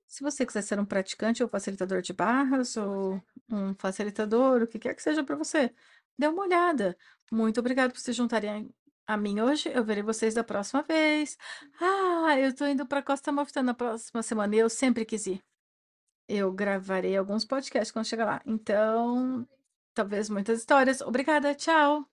se 0.07 0.23
você 0.23 0.45
quiser 0.45 0.63
ser 0.63 0.79
um 0.79 0.85
praticante 0.85 1.43
ou 1.43 1.49
facilitador 1.49 2.03
de 2.03 2.13
barras, 2.13 2.77
ou 2.77 3.19
um 3.51 3.75
facilitador, 3.75 4.63
o 4.63 4.67
que 4.67 4.79
quer 4.79 4.95
que 4.95 5.03
seja 5.03 5.25
para 5.25 5.37
você, 5.37 5.75
dê 6.19 6.29
uma 6.29 6.43
olhada. 6.43 6.97
Muito 7.31 7.61
obrigada 7.61 7.93
por 7.93 8.01
se 8.01 8.13
juntarem 8.13 8.73
a 9.07 9.17
mim 9.17 9.41
hoje. 9.41 9.71
Eu 9.73 9.85
verei 9.85 10.03
vocês 10.03 10.35
da 10.35 10.45
próxima 10.45 10.83
vez. 10.83 11.37
Ah, 11.81 12.39
eu 12.39 12.55
tô 12.55 12.67
indo 12.67 12.87
para 12.87 13.03
Costa 13.03 13.33
Mofta 13.33 13.63
na 13.63 13.75
próxima 13.75 14.23
semana 14.23 14.55
e 14.55 14.59
eu 14.59 14.69
sempre 14.69 15.05
quis 15.05 15.27
ir. 15.27 15.43
Eu 16.29 16.53
gravarei 16.53 17.17
alguns 17.17 17.45
podcasts 17.45 17.93
quando 17.93 18.07
chegar 18.07 18.25
lá. 18.25 18.43
Então, 18.45 19.47
talvez 19.95 20.29
muitas 20.29 20.59
histórias. 20.59 21.01
Obrigada, 21.01 21.55
tchau. 21.55 22.05